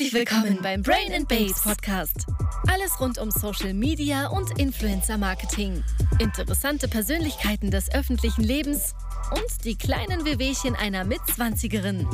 Herzlich 0.00 0.18
willkommen 0.18 0.58
beim 0.62 0.80
Brain 0.80 1.12
and 1.12 1.28
Babes 1.28 1.62
Podcast. 1.62 2.24
Alles 2.66 2.98
rund 3.00 3.18
um 3.18 3.30
Social 3.30 3.74
Media 3.74 4.28
und 4.28 4.58
Influencer 4.58 5.18
Marketing. 5.18 5.84
Interessante 6.18 6.88
Persönlichkeiten 6.88 7.70
des 7.70 7.92
öffentlichen 7.92 8.42
Lebens 8.42 8.94
und 9.30 9.64
die 9.66 9.76
kleinen 9.76 10.24
Wehwehchen 10.24 10.74
einer 10.74 11.04
Mitzwanzigerin 11.04 12.08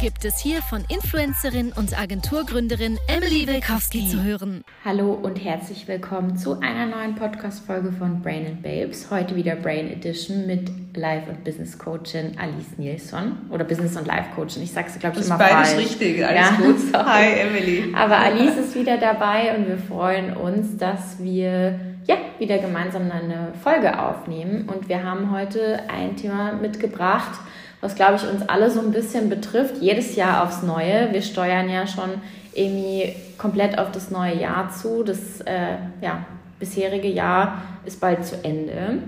gibt 0.00 0.24
es 0.26 0.38
hier 0.38 0.60
von 0.60 0.84
Influencerin 0.88 1.72
und 1.72 1.98
Agenturgründerin 1.98 2.98
Emily 3.08 3.46
Wilkowski 3.46 4.06
zu 4.06 4.22
hören. 4.22 4.62
Hallo 4.84 5.12
und 5.12 5.42
herzlich 5.42 5.88
willkommen 5.88 6.36
zu 6.36 6.60
einer 6.60 6.84
neuen 6.86 7.14
Podcast-Folge 7.14 7.92
von 7.92 8.20
Brain 8.20 8.46
and 8.46 8.62
Babes. 8.62 9.10
Heute 9.10 9.34
wieder 9.36 9.56
Brain 9.56 9.90
Edition 9.90 10.46
mit 10.46 10.70
Life- 10.94 11.30
und 11.30 11.44
Business 11.44 11.78
Coachin 11.78 12.36
Alice 12.38 12.76
Nilsson 12.76 13.38
oder 13.50 13.64
Business- 13.64 13.96
und 13.96 14.06
Life 14.06 14.30
Coachin. 14.34 14.62
Ich 14.62 14.72
sag's 14.72 14.98
glaube 14.98 15.18
ich 15.18 15.26
immer 15.26 15.38
falsch. 15.38 15.50
Das 15.50 15.68
ist 15.68 15.76
beides 15.76 15.90
richtig, 15.90 16.26
alles 16.26 16.40
ja, 16.40 16.56
gut. 16.56 16.78
Sorry. 16.78 17.04
Hi 17.04 17.40
Emily. 17.40 17.94
Aber 17.96 18.18
Alice 18.18 18.56
ist 18.56 18.74
wieder 18.74 18.98
dabei 18.98 19.56
und 19.56 19.66
wir 19.66 19.78
freuen 19.78 20.36
uns, 20.36 20.76
dass 20.76 21.18
wir 21.20 21.80
ja, 22.06 22.16
wieder 22.38 22.58
gemeinsam 22.58 23.10
eine 23.10 23.52
Folge 23.62 23.98
aufnehmen. 23.98 24.68
Und 24.68 24.88
wir 24.88 25.02
haben 25.02 25.30
heute 25.30 25.80
ein 25.88 26.16
Thema 26.16 26.52
mitgebracht, 26.52 27.40
was, 27.80 27.94
glaube 27.94 28.16
ich, 28.16 28.28
uns 28.28 28.48
alle 28.48 28.70
so 28.70 28.80
ein 28.80 28.90
bisschen 28.90 29.28
betrifft, 29.28 29.76
jedes 29.80 30.16
Jahr 30.16 30.44
aufs 30.44 30.62
Neue. 30.62 31.12
Wir 31.12 31.22
steuern 31.22 31.68
ja 31.68 31.86
schon 31.86 32.10
irgendwie 32.54 33.14
komplett 33.38 33.78
auf 33.78 33.92
das 33.92 34.10
neue 34.10 34.34
Jahr 34.34 34.70
zu. 34.70 35.02
Das 35.02 35.40
äh, 35.42 35.76
ja, 36.00 36.24
bisherige 36.58 37.08
Jahr 37.08 37.62
ist 37.84 38.00
bald 38.00 38.24
zu 38.24 38.42
Ende. 38.42 38.98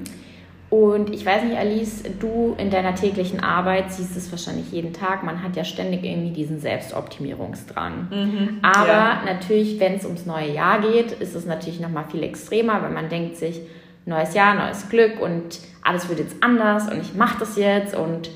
Und 0.71 1.15
ich 1.15 1.25
weiß 1.25 1.45
nicht, 1.45 1.57
Alice, 1.57 2.03
du 2.21 2.55
in 2.59 2.69
deiner 2.69 2.95
täglichen 2.95 3.41
Arbeit 3.41 3.91
siehst 3.91 4.15
es 4.19 4.31
wahrscheinlich 4.31 4.71
jeden 4.71 4.93
Tag. 4.93 5.23
Man 5.23 5.43
hat 5.43 5.57
ja 5.57 5.65
ständig 5.65 6.05
irgendwie 6.05 6.31
diesen 6.31 6.61
Selbstoptimierungsdrang. 6.61 8.09
Mhm, 8.11 8.59
Aber 8.61 8.87
ja. 8.87 9.23
natürlich, 9.25 9.81
wenn 9.81 9.95
es 9.95 10.05
ums 10.05 10.27
neue 10.27 10.53
Jahr 10.53 10.83
geht, 10.83 11.13
ist 11.13 11.35
es 11.35 11.47
natürlich 11.47 11.81
nochmal 11.81 12.05
viel 12.11 12.23
extremer, 12.23 12.83
weil 12.83 12.91
man 12.91 13.09
denkt 13.09 13.37
sich, 13.37 13.63
neues 14.05 14.35
Jahr, 14.35 14.55
neues 14.55 14.91
Glück 14.91 15.21
und 15.21 15.59
alles 15.83 16.09
wird 16.11 16.19
jetzt 16.19 16.37
anders 16.43 16.91
und 16.91 17.01
ich 17.01 17.15
mache 17.15 17.39
das 17.41 17.57
jetzt 17.57 17.95
und 17.95 18.29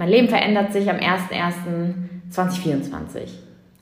mein 0.00 0.08
Leben 0.08 0.28
verändert 0.30 0.72
sich 0.72 0.88
am 0.88 0.96
01.01.2024. 0.96 3.28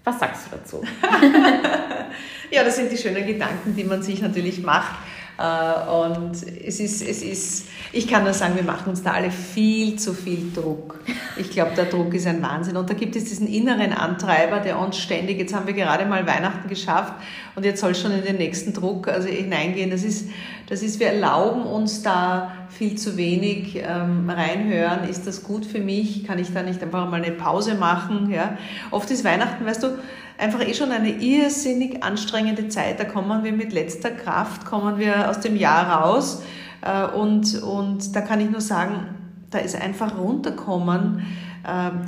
Was 0.02 0.18
sagst 0.18 0.46
du 0.46 0.56
dazu? 0.56 0.82
ja, 2.50 2.64
das 2.64 2.74
sind 2.74 2.90
die 2.90 2.96
schönen 2.96 3.24
Gedanken, 3.24 3.76
die 3.76 3.84
man 3.84 4.02
sich 4.02 4.20
natürlich 4.20 4.64
macht. 4.64 4.96
Äh, 5.38 5.88
und 5.88 6.32
es 6.32 6.80
ist, 6.80 7.02
es 7.02 7.22
ist, 7.22 7.68
ich 7.92 8.08
kann 8.08 8.24
nur 8.24 8.32
sagen, 8.32 8.56
wir 8.56 8.64
machen 8.64 8.90
uns 8.90 9.04
da 9.04 9.12
alle 9.12 9.30
viel 9.30 9.96
zu 9.96 10.12
viel 10.12 10.50
Druck. 10.52 10.98
Ich 11.36 11.50
glaube, 11.50 11.76
der 11.76 11.84
Druck 11.84 12.12
ist 12.14 12.26
ein 12.26 12.42
Wahnsinn. 12.42 12.76
Und 12.76 12.90
da 12.90 12.94
gibt 12.94 13.14
es 13.14 13.26
diesen 13.26 13.46
inneren 13.46 13.92
Antreiber, 13.92 14.58
der 14.58 14.76
uns 14.80 14.98
ständig, 14.98 15.38
jetzt 15.38 15.54
haben 15.54 15.68
wir 15.68 15.74
gerade 15.74 16.04
mal 16.04 16.26
Weihnachten 16.26 16.68
geschafft 16.68 17.12
und 17.54 17.64
jetzt 17.64 17.80
soll 17.80 17.94
schon 17.94 18.10
in 18.10 18.24
den 18.24 18.38
nächsten 18.38 18.72
Druck 18.72 19.06
also 19.06 19.28
hineingehen. 19.28 19.90
Das 19.90 20.02
ist, 20.02 20.28
das 20.68 20.82
ist, 20.82 21.00
wir 21.00 21.08
erlauben 21.08 21.62
uns 21.62 22.02
da 22.02 22.52
viel 22.68 22.96
zu 22.96 23.16
wenig 23.16 23.76
ähm, 23.76 24.28
reinhören. 24.28 25.08
Ist 25.08 25.26
das 25.26 25.42
gut 25.42 25.64
für 25.64 25.80
mich? 25.80 26.24
Kann 26.24 26.38
ich 26.38 26.52
da 26.52 26.62
nicht 26.62 26.82
einfach 26.82 27.08
mal 27.08 27.22
eine 27.22 27.32
Pause 27.32 27.74
machen? 27.74 28.30
Ja? 28.30 28.58
Oft 28.90 29.10
ist 29.10 29.24
Weihnachten, 29.24 29.64
weißt 29.64 29.82
du, 29.82 29.98
einfach 30.36 30.60
eh 30.60 30.74
schon 30.74 30.92
eine 30.92 31.08
irrsinnig 31.08 32.02
anstrengende 32.02 32.68
Zeit. 32.68 33.00
Da 33.00 33.04
kommen 33.04 33.44
wir 33.44 33.52
mit 33.52 33.72
letzter 33.72 34.10
Kraft, 34.10 34.66
kommen 34.66 34.98
wir 34.98 35.30
aus 35.30 35.40
dem 35.40 35.56
Jahr 35.56 36.02
raus. 36.02 36.42
Äh, 36.82 37.06
und, 37.16 37.62
und 37.62 38.14
da 38.14 38.20
kann 38.20 38.40
ich 38.40 38.50
nur 38.50 38.60
sagen, 38.60 39.14
da 39.50 39.58
ist 39.58 39.74
einfach 39.74 40.18
runterkommen 40.18 41.24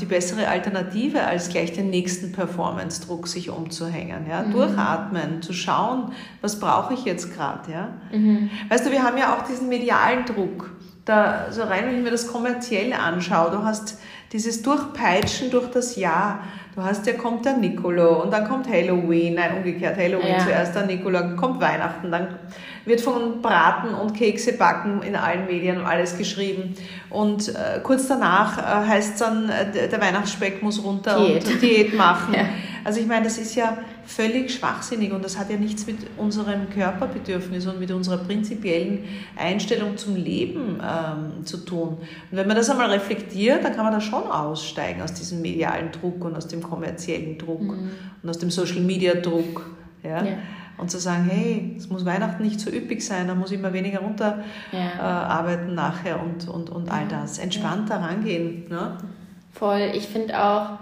die 0.00 0.04
bessere 0.06 0.48
Alternative, 0.48 1.24
als 1.24 1.48
gleich 1.48 1.72
den 1.72 1.90
nächsten 1.90 2.32
Performance-Druck 2.32 3.26
sich 3.28 3.50
umzuhängen. 3.50 4.26
Ja? 4.28 4.42
Mhm. 4.42 4.52
Durchatmen, 4.52 5.42
zu 5.42 5.52
schauen, 5.52 6.12
was 6.40 6.60
brauche 6.60 6.94
ich 6.94 7.04
jetzt 7.04 7.34
gerade. 7.34 7.70
Ja? 7.70 7.88
Mhm. 8.12 8.50
Weißt 8.68 8.86
du, 8.86 8.90
wir 8.90 9.02
haben 9.02 9.18
ja 9.18 9.36
auch 9.36 9.42
diesen 9.42 9.68
medialen 9.68 10.24
Druck. 10.24 10.70
Da, 11.04 11.46
so 11.50 11.62
rein, 11.62 11.86
wenn 11.86 11.96
ich 11.96 12.04
mir 12.04 12.10
das 12.10 12.28
kommerziell 12.28 12.92
anschaue, 12.92 13.50
du 13.50 13.64
hast 13.64 13.98
dieses 14.32 14.62
Durchpeitschen 14.62 15.50
durch 15.50 15.70
das 15.70 15.96
Jahr. 15.96 16.44
Du 16.74 16.82
hast 16.82 17.06
ja, 17.06 17.14
kommt 17.14 17.44
der 17.44 17.56
Nicolo 17.56 18.22
und 18.22 18.32
dann 18.32 18.46
kommt 18.46 18.68
Halloween, 18.68 19.34
nein, 19.34 19.56
umgekehrt, 19.56 19.96
Halloween 19.96 20.34
ja. 20.38 20.38
zuerst, 20.38 20.76
dann 20.76 20.86
Nicolo, 20.86 21.34
kommt 21.36 21.60
Weihnachten, 21.60 22.10
dann 22.12 22.28
wird 22.84 23.00
von 23.00 23.42
Braten 23.42 23.94
und 23.94 24.14
Kekse 24.14 24.54
backen 24.54 25.02
in 25.02 25.16
allen 25.16 25.46
Medien 25.46 25.80
alles 25.80 26.16
geschrieben. 26.16 26.74
Und 27.10 27.48
äh, 27.48 27.80
kurz 27.82 28.08
danach 28.08 28.58
äh, 28.58 28.88
heißt 28.88 29.14
es 29.14 29.18
dann, 29.18 29.48
äh, 29.48 29.88
der 29.88 30.00
Weihnachtsspeck 30.00 30.62
muss 30.62 30.82
runter 30.82 31.18
Diät. 31.18 31.46
und 31.46 31.62
Diät 31.62 31.94
machen. 31.96 32.34
ja. 32.36 32.44
Also 32.84 33.00
ich 33.00 33.06
meine, 33.06 33.24
das 33.24 33.36
ist 33.38 33.54
ja 33.54 33.76
völlig 34.06 34.54
schwachsinnig 34.54 35.12
und 35.12 35.24
das 35.24 35.38
hat 35.38 35.50
ja 35.50 35.56
nichts 35.56 35.86
mit 35.86 35.98
unserem 36.16 36.70
Körperbedürfnis 36.70 37.66
und 37.66 37.78
mit 37.78 37.90
unserer 37.90 38.18
prinzipiellen 38.18 39.04
Einstellung 39.36 39.96
zum 39.96 40.16
Leben 40.16 40.80
ähm, 40.82 41.44
zu 41.44 41.58
tun. 41.58 41.98
Und 42.30 42.36
wenn 42.36 42.48
man 42.48 42.56
das 42.56 42.70
einmal 42.70 42.90
reflektiert, 42.90 43.62
dann 43.64 43.74
kann 43.74 43.84
man 43.84 43.92
da 43.92 44.00
schon 44.00 44.24
aussteigen 44.24 45.02
aus 45.02 45.12
diesem 45.12 45.42
medialen 45.42 45.92
Druck 45.92 46.24
und 46.24 46.36
aus 46.36 46.48
dem 46.48 46.62
kommerziellen 46.62 47.36
Druck 47.36 47.62
mhm. 47.62 47.90
und 48.22 48.30
aus 48.30 48.38
dem 48.38 48.50
Social 48.50 48.80
Media 48.80 49.14
Druck. 49.14 49.66
Ja? 50.02 50.24
ja? 50.24 50.38
Und 50.80 50.90
zu 50.90 50.98
sagen, 50.98 51.24
hey, 51.24 51.74
es 51.76 51.90
muss 51.90 52.06
Weihnachten 52.06 52.42
nicht 52.42 52.58
so 52.58 52.70
üppig 52.70 53.04
sein, 53.04 53.28
da 53.28 53.34
muss 53.34 53.50
ich 53.50 53.58
immer 53.58 53.72
weniger 53.72 53.98
runterarbeiten 54.00 54.44
ja. 54.72 55.70
äh, 55.70 55.74
nachher 55.74 56.22
und, 56.22 56.48
und, 56.48 56.70
und 56.70 56.90
all 56.90 57.06
das. 57.06 57.38
Entspannt 57.38 57.90
ja. 57.90 57.98
rangehen. 57.98 58.66
Ne? 58.68 58.96
Voll. 59.52 59.90
Ich 59.94 60.08
finde 60.08 60.42
auch, 60.42 60.78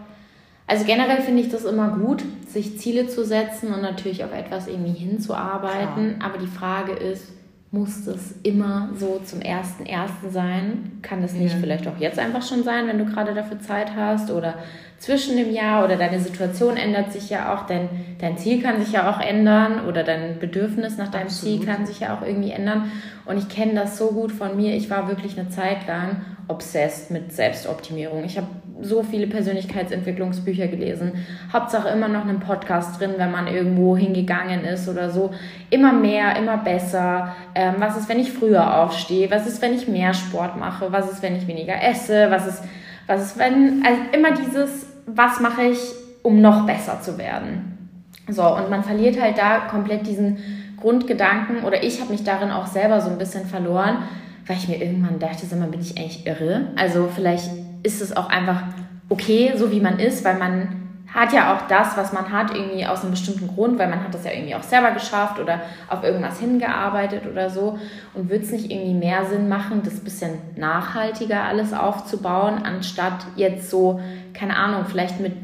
also 0.68 0.84
generell 0.84 1.22
finde 1.22 1.42
ich 1.42 1.48
das 1.48 1.64
immer 1.64 1.88
gut, 1.98 2.22
sich 2.46 2.78
Ziele 2.78 3.08
zu 3.08 3.24
setzen 3.24 3.74
und 3.74 3.82
natürlich 3.82 4.22
auf 4.24 4.32
etwas 4.32 4.68
irgendwie 4.68 4.92
hinzuarbeiten. 4.92 6.16
Klar. 6.18 6.30
Aber 6.30 6.38
die 6.38 6.46
Frage 6.46 6.92
ist, 6.92 7.32
muss 7.70 8.04
das 8.04 8.34
immer 8.42 8.90
so 8.96 9.20
zum 9.24 9.40
ersten 9.40 9.84
ersten 9.84 10.30
sein? 10.30 10.98
Kann 11.02 11.20
das 11.20 11.32
nicht 11.32 11.54
ja. 11.54 11.60
vielleicht 11.60 11.86
auch 11.86 11.98
jetzt 11.98 12.18
einfach 12.18 12.42
schon 12.42 12.62
sein, 12.62 12.86
wenn 12.86 12.98
du 12.98 13.04
gerade 13.04 13.34
dafür 13.34 13.60
Zeit 13.60 13.94
hast 13.94 14.30
oder 14.30 14.54
zwischen 14.98 15.36
dem 15.36 15.52
Jahr 15.52 15.84
oder 15.84 15.96
deine 15.96 16.18
Situation 16.18 16.76
ändert 16.76 17.12
sich 17.12 17.30
ja 17.30 17.54
auch, 17.54 17.66
dein, 17.66 17.88
dein 18.18 18.36
Ziel 18.36 18.60
kann 18.60 18.80
sich 18.82 18.92
ja 18.92 19.10
auch 19.10 19.20
ändern 19.20 19.86
oder 19.86 20.02
dein 20.02 20.38
Bedürfnis 20.40 20.98
nach 20.98 21.08
deinem 21.08 21.28
Absolut. 21.28 21.60
Ziel 21.60 21.66
kann 21.66 21.86
sich 21.86 22.00
ja 22.00 22.16
auch 22.16 22.26
irgendwie 22.26 22.50
ändern. 22.50 22.90
Und 23.24 23.38
ich 23.38 23.48
kenne 23.48 23.74
das 23.74 23.96
so 23.96 24.08
gut 24.08 24.32
von 24.32 24.56
mir. 24.56 24.74
Ich 24.74 24.90
war 24.90 25.08
wirklich 25.08 25.38
eine 25.38 25.50
Zeit 25.50 25.86
lang 25.86 26.22
obsessed 26.48 27.10
mit 27.10 27.32
Selbstoptimierung. 27.32 28.24
Ich 28.24 28.36
habe 28.36 28.48
so 28.80 29.02
viele 29.02 29.26
Persönlichkeitsentwicklungsbücher 29.26 30.66
gelesen. 30.66 31.12
Hauptsache 31.52 31.88
immer 31.88 32.08
noch 32.08 32.22
einen 32.22 32.40
Podcast 32.40 32.98
drin, 32.98 33.14
wenn 33.18 33.30
man 33.30 33.46
irgendwo 33.46 33.96
hingegangen 33.96 34.64
ist 34.64 34.88
oder 34.88 35.10
so. 35.10 35.30
Immer 35.70 35.92
mehr, 35.92 36.36
immer 36.36 36.56
besser. 36.56 37.36
Ähm, 37.54 37.74
was 37.78 37.96
ist, 37.96 38.08
wenn 38.08 38.18
ich 38.18 38.32
früher 38.32 38.78
aufstehe? 38.78 39.30
Was 39.30 39.46
ist, 39.46 39.62
wenn 39.62 39.74
ich 39.74 39.88
mehr 39.88 40.14
Sport 40.14 40.56
mache? 40.56 40.90
Was 40.90 41.10
ist, 41.10 41.22
wenn 41.22 41.36
ich 41.36 41.46
weniger 41.46 41.82
esse? 41.82 42.30
Was 42.30 42.46
ist, 42.46 42.64
was 43.06 43.22
ist, 43.22 43.38
wenn, 43.38 43.84
also 43.84 44.00
immer 44.12 44.32
dieses, 44.32 44.87
was 45.14 45.40
mache 45.40 45.62
ich, 45.62 45.78
um 46.22 46.40
noch 46.40 46.66
besser 46.66 47.00
zu 47.00 47.18
werden? 47.18 47.90
So, 48.28 48.42
und 48.54 48.70
man 48.70 48.84
verliert 48.84 49.20
halt 49.20 49.38
da 49.38 49.60
komplett 49.60 50.06
diesen 50.06 50.38
Grundgedanken 50.80 51.64
oder 51.64 51.82
ich 51.82 52.00
habe 52.00 52.12
mich 52.12 52.24
darin 52.24 52.50
auch 52.50 52.66
selber 52.66 53.00
so 53.00 53.10
ein 53.10 53.18
bisschen 53.18 53.46
verloren, 53.46 53.98
weil 54.46 54.56
ich 54.56 54.68
mir 54.68 54.80
irgendwann 54.80 55.18
dachte, 55.18 55.46
sag 55.46 55.58
mal, 55.58 55.68
bin 55.68 55.80
ich 55.80 55.98
eigentlich 55.98 56.26
irre? 56.26 56.68
Also 56.76 57.08
vielleicht 57.14 57.50
ist 57.82 58.00
es 58.00 58.16
auch 58.16 58.28
einfach 58.28 58.62
okay, 59.08 59.52
so 59.56 59.70
wie 59.70 59.80
man 59.80 59.98
ist, 59.98 60.24
weil 60.24 60.38
man 60.38 60.77
hat 61.12 61.32
ja 61.32 61.54
auch 61.54 61.66
das, 61.68 61.96
was 61.96 62.12
man 62.12 62.30
hat, 62.30 62.54
irgendwie 62.54 62.86
aus 62.86 63.00
einem 63.00 63.12
bestimmten 63.12 63.48
Grund, 63.48 63.78
weil 63.78 63.88
man 63.88 64.04
hat 64.04 64.12
das 64.12 64.24
ja 64.24 64.32
irgendwie 64.32 64.54
auch 64.54 64.62
selber 64.62 64.90
geschafft 64.90 65.40
oder 65.40 65.60
auf 65.88 66.04
irgendwas 66.04 66.38
hingearbeitet 66.38 67.26
oder 67.26 67.48
so. 67.48 67.78
Und 68.14 68.28
würde 68.28 68.44
es 68.44 68.52
nicht 68.52 68.70
irgendwie 68.70 68.94
mehr 68.94 69.24
Sinn 69.24 69.48
machen, 69.48 69.82
das 69.82 70.00
bisschen 70.00 70.38
nachhaltiger 70.56 71.44
alles 71.44 71.72
aufzubauen, 71.72 72.62
anstatt 72.62 73.26
jetzt 73.36 73.70
so, 73.70 74.00
keine 74.34 74.56
Ahnung, 74.56 74.84
vielleicht 74.86 75.18
mit 75.20 75.34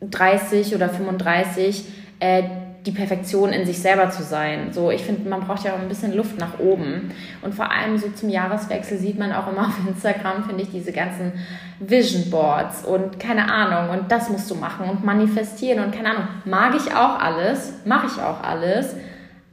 30 0.00 0.74
oder 0.74 0.88
35 0.88 1.84
äh, 2.20 2.44
die 2.86 2.92
Perfektion 2.92 3.50
in 3.50 3.66
sich 3.66 3.80
selber 3.80 4.10
zu 4.10 4.22
sein. 4.22 4.72
So, 4.72 4.90
ich 4.90 5.02
finde, 5.02 5.28
man 5.28 5.40
braucht 5.40 5.64
ja 5.64 5.74
auch 5.74 5.80
ein 5.80 5.88
bisschen 5.88 6.14
Luft 6.14 6.38
nach 6.38 6.58
oben. 6.60 7.10
Und 7.42 7.54
vor 7.54 7.70
allem 7.70 7.98
so 7.98 8.08
zum 8.10 8.28
Jahreswechsel 8.28 8.96
sieht 8.96 9.18
man 9.18 9.32
auch 9.32 9.50
immer 9.50 9.66
auf 9.66 9.78
Instagram, 9.88 10.44
finde 10.44 10.62
ich, 10.62 10.70
diese 10.70 10.92
ganzen 10.92 11.32
Vision 11.80 12.30
Boards 12.30 12.84
und 12.84 13.20
keine 13.20 13.52
Ahnung 13.52 13.98
und 13.98 14.10
das 14.10 14.30
musst 14.30 14.50
du 14.50 14.54
machen 14.54 14.88
und 14.88 15.04
manifestieren 15.04 15.84
und 15.84 15.92
keine 15.92 16.10
Ahnung. 16.10 16.28
Mag 16.46 16.74
ich 16.74 16.94
auch 16.94 17.20
alles, 17.20 17.74
mache 17.84 18.06
ich 18.06 18.22
auch 18.22 18.42
alles, 18.42 18.96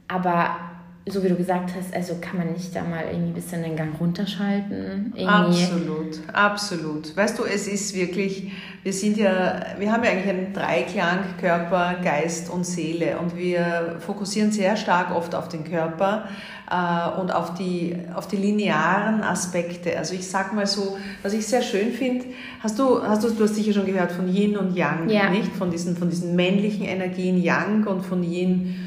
aber 0.08 0.56
so 1.06 1.22
wie 1.22 1.28
du 1.28 1.36
gesagt 1.36 1.70
hast, 1.76 1.94
also 1.94 2.14
kann 2.18 2.38
man 2.38 2.52
nicht 2.52 2.74
da 2.74 2.82
mal 2.82 3.04
irgendwie 3.04 3.32
ein 3.32 3.34
bisschen 3.34 3.62
den 3.62 3.76
Gang 3.76 4.00
runterschalten? 4.00 5.12
Irgendwie. 5.14 5.26
Absolut, 5.26 6.20
absolut. 6.32 7.16
Weißt 7.16 7.38
du, 7.38 7.44
es 7.44 7.68
ist 7.68 7.94
wirklich, 7.94 8.52
wir 8.82 8.92
sind 8.92 9.18
ja, 9.18 9.60
wir 9.78 9.92
haben 9.92 10.02
ja 10.02 10.10
eigentlich 10.10 10.30
einen 10.30 10.54
Dreiklang 10.54 11.18
Körper, 11.38 11.96
Geist 12.02 12.48
und 12.48 12.64
Seele 12.64 13.18
und 13.18 13.36
wir 13.36 13.96
fokussieren 14.00 14.50
sehr 14.50 14.76
stark 14.76 15.14
oft 15.14 15.34
auf 15.34 15.48
den 15.48 15.64
Körper 15.64 16.26
äh, 16.70 17.20
und 17.20 17.34
auf 17.34 17.52
die, 17.52 17.96
auf 18.14 18.26
die 18.26 18.36
linearen 18.36 19.22
Aspekte. 19.22 19.98
Also 19.98 20.14
ich 20.14 20.26
sag 20.26 20.54
mal 20.54 20.66
so, 20.66 20.96
was 21.22 21.34
ich 21.34 21.46
sehr 21.46 21.60
schön 21.60 21.92
finde, 21.92 22.24
hast 22.60 22.78
du, 22.78 23.02
hast 23.02 23.22
du, 23.22 23.28
du 23.28 23.44
hast 23.44 23.56
sicher 23.56 23.74
schon 23.74 23.84
gehört 23.84 24.10
von 24.10 24.26
Yin 24.26 24.56
und 24.56 24.74
Yang, 24.74 25.10
ja. 25.10 25.28
nicht? 25.28 25.54
Von 25.54 25.70
diesen, 25.70 25.98
von 25.98 26.08
diesen 26.08 26.34
männlichen 26.34 26.86
Energien 26.86 27.42
Yang 27.42 27.86
und 27.88 28.06
von 28.06 28.22
Yin. 28.22 28.83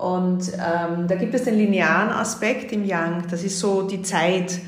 Und 0.00 0.52
ähm, 0.54 1.08
da 1.08 1.14
gibt 1.14 1.34
es 1.34 1.44
den 1.44 1.56
linearen 1.56 2.08
Aspekt 2.08 2.72
im 2.72 2.84
Yang, 2.84 3.24
das 3.30 3.44
ist 3.44 3.60
so 3.60 3.82
die 3.82 4.00
Zeit, 4.00 4.60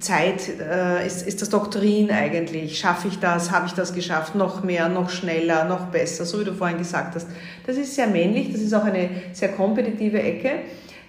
Zeit 0.00 0.48
äh, 0.58 1.06
ist, 1.06 1.26
ist 1.26 1.42
das 1.42 1.50
Doktrin 1.50 2.10
eigentlich. 2.10 2.78
Schaffe 2.78 3.08
ich 3.08 3.18
das? 3.18 3.52
Habe 3.52 3.66
ich 3.66 3.72
das 3.72 3.94
geschafft? 3.94 4.34
Noch 4.34 4.64
mehr, 4.64 4.88
noch 4.88 5.10
schneller, 5.10 5.64
noch 5.64 5.86
besser, 5.86 6.24
so 6.24 6.40
wie 6.40 6.44
du 6.44 6.54
vorhin 6.54 6.78
gesagt 6.78 7.14
hast. 7.14 7.28
Das 7.66 7.76
ist 7.76 7.94
sehr 7.94 8.06
männlich, 8.06 8.50
das 8.50 8.62
ist 8.62 8.74
auch 8.74 8.84
eine 8.84 9.10
sehr 9.32 9.50
kompetitive 9.52 10.20
Ecke, 10.20 10.62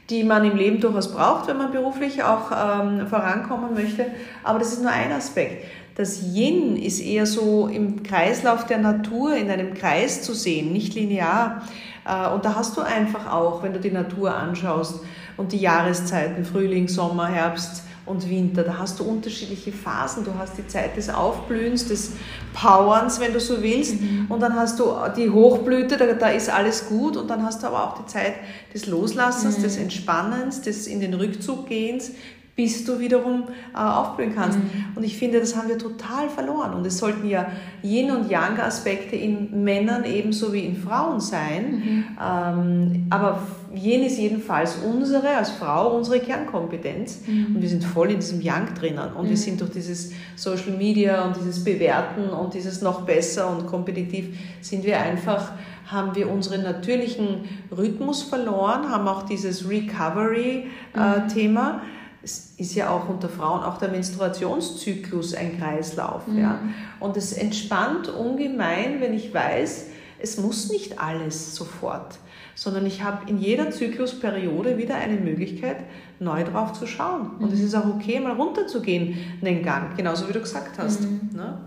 die 0.09 0.23
man 0.23 0.43
im 0.43 0.57
Leben 0.57 0.81
durchaus 0.81 1.11
braucht, 1.11 1.47
wenn 1.47 1.57
man 1.57 1.71
beruflich 1.71 2.21
auch 2.21 2.51
ähm, 2.51 3.07
vorankommen 3.07 3.73
möchte. 3.73 4.07
Aber 4.43 4.59
das 4.59 4.73
ist 4.73 4.81
nur 4.81 4.91
ein 4.91 5.11
Aspekt. 5.11 5.65
Das 5.95 6.21
Yin 6.21 6.77
ist 6.77 6.99
eher 6.99 7.25
so 7.25 7.67
im 7.67 8.03
Kreislauf 8.03 8.65
der 8.65 8.77
Natur, 8.77 9.35
in 9.35 9.49
einem 9.49 9.73
Kreis 9.73 10.21
zu 10.21 10.33
sehen, 10.33 10.71
nicht 10.71 10.95
linear. 10.95 11.63
Äh, 12.05 12.29
und 12.29 12.45
da 12.45 12.55
hast 12.55 12.77
du 12.77 12.81
einfach 12.81 13.31
auch, 13.31 13.63
wenn 13.63 13.73
du 13.73 13.79
die 13.79 13.91
Natur 13.91 14.35
anschaust 14.35 15.01
und 15.37 15.51
die 15.51 15.59
Jahreszeiten, 15.59 16.45
Frühling, 16.45 16.87
Sommer, 16.87 17.27
Herbst, 17.27 17.83
und 18.05 18.29
Winter. 18.29 18.63
Da 18.63 18.77
hast 18.77 18.99
du 18.99 19.03
unterschiedliche 19.03 19.71
Phasen. 19.71 20.23
Du 20.23 20.33
hast 20.37 20.57
die 20.57 20.67
Zeit 20.67 20.97
des 20.97 21.09
Aufblühens, 21.09 21.87
des 21.87 22.13
Powerns, 22.53 23.19
wenn 23.19 23.33
du 23.33 23.39
so 23.39 23.61
willst. 23.61 24.01
Mhm. 24.01 24.25
Und 24.29 24.41
dann 24.41 24.55
hast 24.55 24.79
du 24.79 24.91
die 25.15 25.29
Hochblüte, 25.29 25.97
da, 25.97 26.05
da, 26.13 26.29
ist 26.29 26.49
alles 26.49 26.87
gut. 26.87 27.15
Und 27.15 27.29
dann 27.29 27.43
hast 27.43 27.63
du 27.63 27.67
aber 27.67 27.83
auch 27.83 28.03
die 28.03 28.05
Zeit 28.07 28.35
des 28.73 28.87
Loslassens, 28.87 29.57
mhm. 29.57 29.63
des 29.63 29.77
Entspannens, 29.77 30.61
des 30.61 30.87
in 30.87 30.99
den 30.99 31.13
Rückzug 31.13 31.67
gehens, 31.67 32.11
bis 32.55 32.83
du 32.83 32.99
wiederum 32.99 33.45
äh, 33.73 33.77
aufblühen 33.77 34.35
kannst. 34.35 34.59
Mhm. 34.59 34.69
Und 34.95 35.03
ich 35.03 35.17
finde, 35.17 35.39
das 35.39 35.55
haben 35.55 35.69
wir 35.69 35.77
total 35.77 36.29
verloren. 36.29 36.73
Und 36.73 36.85
es 36.85 36.97
sollten 36.97 37.27
ja 37.27 37.47
Yin- 37.81 38.11
und 38.11 38.29
Yang-Aspekte 38.29 39.15
in 39.15 39.63
Männern 39.63 40.03
ebenso 40.03 40.51
wie 40.51 40.65
in 40.65 40.75
Frauen 40.75 41.19
sein. 41.19 41.71
Mhm. 41.71 42.03
Ähm, 42.21 43.07
aber 43.09 43.41
Yin 43.73 44.03
ist 44.03 44.17
jedenfalls 44.17 44.77
unsere, 44.77 45.29
als 45.29 45.51
Frau, 45.51 45.95
unsere 45.95 46.19
Kernkompetenz. 46.19 47.21
Mhm. 47.25 47.55
Und 47.55 47.61
wir 47.61 47.69
sind 47.69 47.85
voll 47.85 48.11
in 48.11 48.19
diesem 48.19 48.41
Yang 48.41 48.73
drinnen. 48.75 49.13
Und 49.13 49.25
wir 49.25 49.31
mhm. 49.31 49.37
sind 49.37 49.61
durch 49.61 49.71
dieses 49.71 50.11
Social 50.35 50.75
Media 50.77 51.25
und 51.25 51.37
dieses 51.37 51.63
Bewerten 51.63 52.29
und 52.29 52.53
dieses 52.53 52.81
noch 52.81 53.01
besser 53.01 53.49
und 53.49 53.65
kompetitiv, 53.65 54.37
sind 54.61 54.83
wir 54.83 54.99
einfach 54.99 55.53
haben 55.87 56.15
wir 56.15 56.31
unseren 56.31 56.63
natürlichen 56.63 57.43
Rhythmus 57.69 58.23
verloren, 58.23 58.89
haben 58.89 59.09
auch 59.09 59.23
dieses 59.23 59.69
Recovery-Thema. 59.69 61.69
Äh, 61.69 61.81
es 62.23 62.53
ist 62.57 62.75
ja 62.75 62.89
auch 62.91 63.09
unter 63.09 63.29
Frauen 63.29 63.63
auch 63.63 63.77
der 63.77 63.89
Menstruationszyklus 63.89 65.33
ein 65.33 65.57
Kreislauf. 65.57 66.27
Mhm. 66.27 66.39
Ja? 66.39 66.59
Und 66.99 67.17
es 67.17 67.33
entspannt 67.33 68.09
ungemein, 68.09 69.01
wenn 69.01 69.13
ich 69.13 69.33
weiß, 69.33 69.87
es 70.19 70.37
muss 70.37 70.69
nicht 70.69 70.99
alles 70.99 71.55
sofort, 71.55 72.19
sondern 72.53 72.85
ich 72.85 73.01
habe 73.01 73.27
in 73.29 73.39
jeder 73.39 73.71
Zyklusperiode 73.71 74.77
wieder 74.77 74.95
eine 74.95 75.15
Möglichkeit, 75.15 75.77
neu 76.19 76.43
drauf 76.43 76.73
zu 76.73 76.85
schauen. 76.85 77.31
Und 77.39 77.47
mhm. 77.47 77.53
es 77.53 77.61
ist 77.61 77.75
auch 77.75 77.87
okay, 77.87 78.19
mal 78.19 78.33
runterzugehen, 78.33 79.17
den 79.41 79.63
Gang, 79.63 79.97
genauso 79.97 80.29
wie 80.29 80.33
du 80.33 80.41
gesagt 80.41 80.77
hast. 80.77 81.01
Mhm. 81.01 81.29
Ne? 81.33 81.57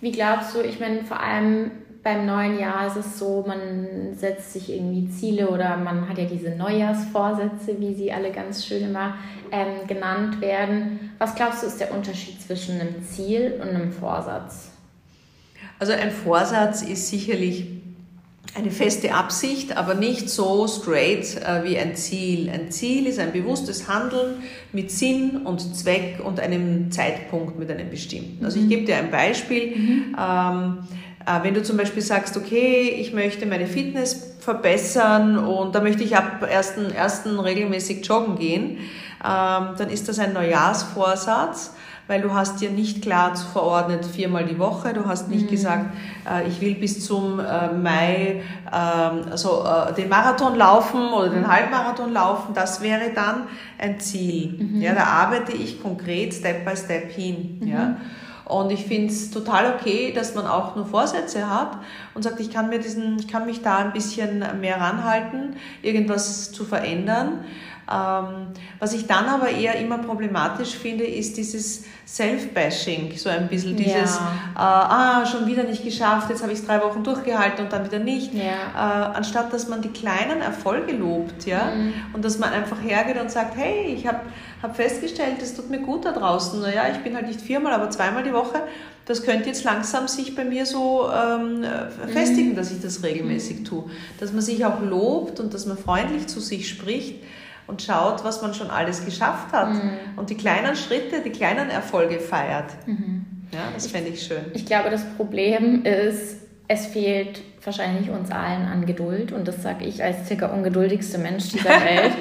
Wie 0.00 0.12
glaubst 0.12 0.54
du, 0.54 0.60
ich 0.60 0.78
meine, 0.78 1.04
vor 1.04 1.20
allem 1.20 1.72
beim 2.02 2.24
neuen 2.26 2.58
Jahr 2.58 2.86
ist 2.86 2.96
es 2.96 3.18
so, 3.18 3.44
man 3.46 4.14
setzt 4.16 4.54
sich 4.54 4.70
irgendwie 4.70 5.10
Ziele 5.10 5.50
oder 5.50 5.76
man 5.76 6.08
hat 6.08 6.16
ja 6.16 6.24
diese 6.24 6.50
Neujahrsvorsätze, 6.50 7.78
wie 7.78 7.94
sie 7.94 8.12
alle 8.12 8.32
ganz 8.32 8.64
schön 8.64 8.84
immer 8.84 9.14
ähm, 9.52 9.86
genannt 9.86 10.40
werden. 10.40 11.12
Was 11.18 11.34
glaubst 11.34 11.62
du, 11.62 11.66
ist 11.66 11.78
der 11.78 11.92
Unterschied 11.92 12.40
zwischen 12.40 12.80
einem 12.80 13.02
Ziel 13.02 13.60
und 13.60 13.68
einem 13.68 13.92
Vorsatz? 13.92 14.70
Also 15.78 15.92
ein 15.92 16.10
Vorsatz 16.10 16.82
ist 16.82 17.08
sicherlich 17.08 17.66
eine 18.54 18.70
feste 18.70 19.14
Absicht, 19.14 19.76
aber 19.76 19.94
nicht 19.94 20.28
so 20.28 20.66
straight 20.66 21.36
äh, 21.36 21.64
wie 21.64 21.78
ein 21.78 21.94
Ziel. 21.94 22.50
Ein 22.50 22.70
Ziel 22.70 23.06
ist 23.06 23.18
ein 23.18 23.32
bewusstes 23.32 23.88
Handeln 23.88 24.42
mit 24.72 24.90
Sinn 24.90 25.42
und 25.44 25.76
Zweck 25.76 26.20
und 26.24 26.40
einem 26.40 26.90
Zeitpunkt 26.90 27.58
mit 27.58 27.70
einem 27.70 27.90
bestimmten. 27.90 28.44
Also 28.44 28.58
ich 28.58 28.64
mhm. 28.64 28.68
gebe 28.70 28.84
dir 28.86 28.96
ein 28.96 29.10
Beispiel. 29.10 29.76
Mhm. 29.76 30.16
Ähm, 30.18 30.78
äh, 30.90 31.09
wenn 31.42 31.54
du 31.54 31.62
zum 31.62 31.76
Beispiel 31.76 32.02
sagst, 32.02 32.36
okay, 32.36 32.88
ich 32.98 33.12
möchte 33.12 33.46
meine 33.46 33.66
Fitness 33.66 34.36
verbessern 34.40 35.38
und 35.38 35.74
da 35.74 35.80
möchte 35.80 36.02
ich 36.02 36.16
ab 36.16 36.42
1.1. 36.42 37.44
regelmäßig 37.44 38.06
joggen 38.06 38.36
gehen, 38.36 38.78
ähm, 39.22 39.74
dann 39.76 39.90
ist 39.90 40.08
das 40.08 40.18
ein 40.18 40.32
Neujahrsvorsatz 40.32 41.72
weil 42.10 42.22
du 42.22 42.34
hast 42.34 42.60
dir 42.60 42.70
nicht 42.70 43.02
klar 43.02 43.36
verordnet 43.36 44.04
viermal 44.04 44.44
die 44.44 44.58
Woche, 44.58 44.92
du 44.92 45.06
hast 45.06 45.28
nicht 45.28 45.44
mhm. 45.44 45.50
gesagt, 45.50 45.86
äh, 46.28 46.48
ich 46.48 46.60
will 46.60 46.74
bis 46.74 47.06
zum 47.06 47.38
äh, 47.38 47.72
Mai 47.72 48.42
ähm, 48.66 49.20
also, 49.30 49.64
den 49.96 50.08
Marathon 50.08 50.56
laufen 50.56 51.12
oder 51.12 51.28
den 51.28 51.46
Halbmarathon 51.46 52.12
laufen, 52.12 52.52
das 52.52 52.82
wäre 52.82 53.12
dann 53.14 53.44
ein 53.78 54.00
Ziel. 54.00 54.56
Mhm. 54.58 54.80
Ja, 54.80 54.92
da 54.92 55.04
arbeite 55.04 55.52
ich 55.52 55.80
konkret 55.80 56.34
Step 56.34 56.64
by 56.64 56.76
Step 56.76 57.12
hin. 57.12 57.58
Mhm. 57.60 57.68
Ja. 57.68 57.96
Und 58.50 58.72
ich 58.72 58.84
finde 58.84 59.12
es 59.12 59.30
total 59.30 59.74
okay, 59.74 60.12
dass 60.12 60.34
man 60.34 60.46
auch 60.46 60.74
nur 60.74 60.86
Vorsätze 60.86 61.48
hat 61.48 61.78
und 62.14 62.22
sagt, 62.22 62.40
ich 62.40 62.50
kann 62.50 62.68
mir 62.68 62.80
diesen, 62.80 63.18
ich 63.18 63.28
kann 63.28 63.46
mich 63.46 63.62
da 63.62 63.78
ein 63.78 63.92
bisschen 63.92 64.44
mehr 64.60 64.80
ranhalten, 64.80 65.56
irgendwas 65.82 66.50
zu 66.52 66.64
verändern. 66.64 67.44
Ähm, 67.92 68.48
was 68.78 68.92
ich 68.92 69.08
dann 69.08 69.26
aber 69.26 69.50
eher 69.50 69.74
immer 69.80 69.98
problematisch 69.98 70.76
finde, 70.76 71.04
ist 71.04 71.36
dieses 71.36 71.84
Self-Bashing, 72.06 73.16
so 73.16 73.28
ein 73.28 73.48
bisschen 73.48 73.76
dieses, 73.76 74.16
ja. 74.16 74.32
äh, 74.54 74.58
ah, 74.58 75.26
schon 75.26 75.46
wieder 75.46 75.64
nicht 75.64 75.82
geschafft, 75.82 76.30
jetzt 76.30 76.42
habe 76.42 76.52
ich 76.52 76.60
es 76.60 76.66
drei 76.66 76.80
Wochen 76.82 77.02
durchgehalten 77.02 77.64
und 77.64 77.72
dann 77.72 77.84
wieder 77.84 77.98
nicht. 77.98 78.32
Ja. 78.32 78.42
Äh, 79.12 79.16
anstatt 79.16 79.52
dass 79.52 79.68
man 79.68 79.82
die 79.82 79.88
kleinen 79.88 80.40
Erfolge 80.40 80.92
lobt, 80.92 81.46
ja, 81.46 81.72
mhm. 81.74 81.92
und 82.12 82.24
dass 82.24 82.38
man 82.38 82.52
einfach 82.52 82.80
hergeht 82.80 83.20
und 83.20 83.30
sagt, 83.30 83.56
hey, 83.56 83.92
ich 83.92 84.06
habe 84.06 84.20
hab 84.62 84.76
festgestellt, 84.76 85.42
es 85.42 85.54
tut 85.54 85.70
mir 85.70 85.80
gut 85.80 86.04
da 86.04 86.12
draußen. 86.12 86.60
Naja, 86.60 86.84
ich 86.92 86.98
bin 86.98 87.14
halt 87.14 87.26
nicht 87.26 87.40
viermal, 87.40 87.72
aber 87.72 87.90
zweimal 87.90 88.22
die 88.22 88.32
Woche. 88.32 88.62
Das 89.06 89.22
könnte 89.22 89.48
jetzt 89.48 89.64
langsam 89.64 90.06
sich 90.06 90.34
bei 90.34 90.44
mir 90.44 90.66
so 90.66 91.08
ähm, 91.10 91.64
festigen, 92.08 92.50
mhm. 92.50 92.56
dass 92.56 92.70
ich 92.70 92.80
das 92.80 93.02
regelmäßig 93.02 93.64
tue. 93.64 93.84
Dass 94.20 94.32
man 94.32 94.42
sich 94.42 94.64
auch 94.64 94.80
lobt 94.82 95.40
und 95.40 95.54
dass 95.54 95.66
man 95.66 95.78
freundlich 95.78 96.26
zu 96.26 96.40
sich 96.40 96.68
spricht 96.68 97.16
und 97.66 97.82
schaut, 97.82 98.24
was 98.24 98.42
man 98.42 98.52
schon 98.52 98.70
alles 98.70 99.04
geschafft 99.04 99.52
hat 99.52 99.70
mhm. 99.70 99.92
und 100.16 100.30
die 100.30 100.36
kleinen 100.36 100.76
Schritte, 100.76 101.22
die 101.24 101.30
kleinen 101.30 101.70
Erfolge 101.70 102.20
feiert. 102.20 102.70
Mhm. 102.86 103.24
Ja, 103.52 103.68
das 103.74 103.86
fände 103.86 104.10
ich 104.10 104.22
schön. 104.22 104.44
Ich 104.54 104.66
glaube, 104.66 104.90
das 104.90 105.04
Problem 105.16 105.84
ist, 105.84 106.36
es 106.68 106.86
fehlt 106.86 107.40
wahrscheinlich 107.64 108.10
uns 108.10 108.30
allen 108.30 108.66
an 108.66 108.86
Geduld 108.86 109.32
und 109.32 109.48
das 109.48 109.62
sage 109.62 109.84
ich 109.84 110.02
als 110.04 110.26
circa 110.28 110.46
ungeduldigste 110.46 111.18
Mensch 111.18 111.48
dieser 111.48 111.70
Welt. 111.84 112.12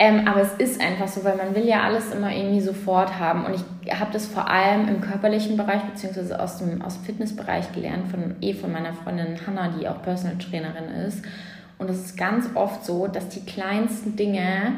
Ähm, 0.00 0.26
aber 0.26 0.40
es 0.40 0.54
ist 0.54 0.80
einfach 0.80 1.06
so, 1.06 1.22
weil 1.24 1.36
man 1.36 1.54
will 1.54 1.66
ja 1.66 1.82
alles 1.82 2.10
immer 2.10 2.34
irgendwie 2.34 2.62
sofort 2.62 3.18
haben 3.18 3.44
und 3.44 3.54
ich 3.54 4.00
habe 4.00 4.10
das 4.12 4.26
vor 4.26 4.48
allem 4.48 4.88
im 4.88 5.02
körperlichen 5.02 5.58
Bereich 5.58 5.82
beziehungsweise 5.82 6.40
aus 6.40 6.56
dem, 6.56 6.80
aus 6.80 6.96
Fitnessbereich 6.96 7.70
gelernt 7.72 8.08
von 8.08 8.36
eh 8.40 8.54
von 8.54 8.72
meiner 8.72 8.94
Freundin 8.94 9.36
Hannah, 9.46 9.68
die 9.78 9.86
auch 9.86 10.00
Personal 10.00 10.38
Trainerin 10.38 10.88
ist 11.06 11.22
und 11.76 11.90
es 11.90 11.98
ist 12.06 12.16
ganz 12.16 12.48
oft 12.54 12.82
so, 12.82 13.08
dass 13.08 13.28
die 13.28 13.44
kleinsten 13.44 14.16
Dinge 14.16 14.72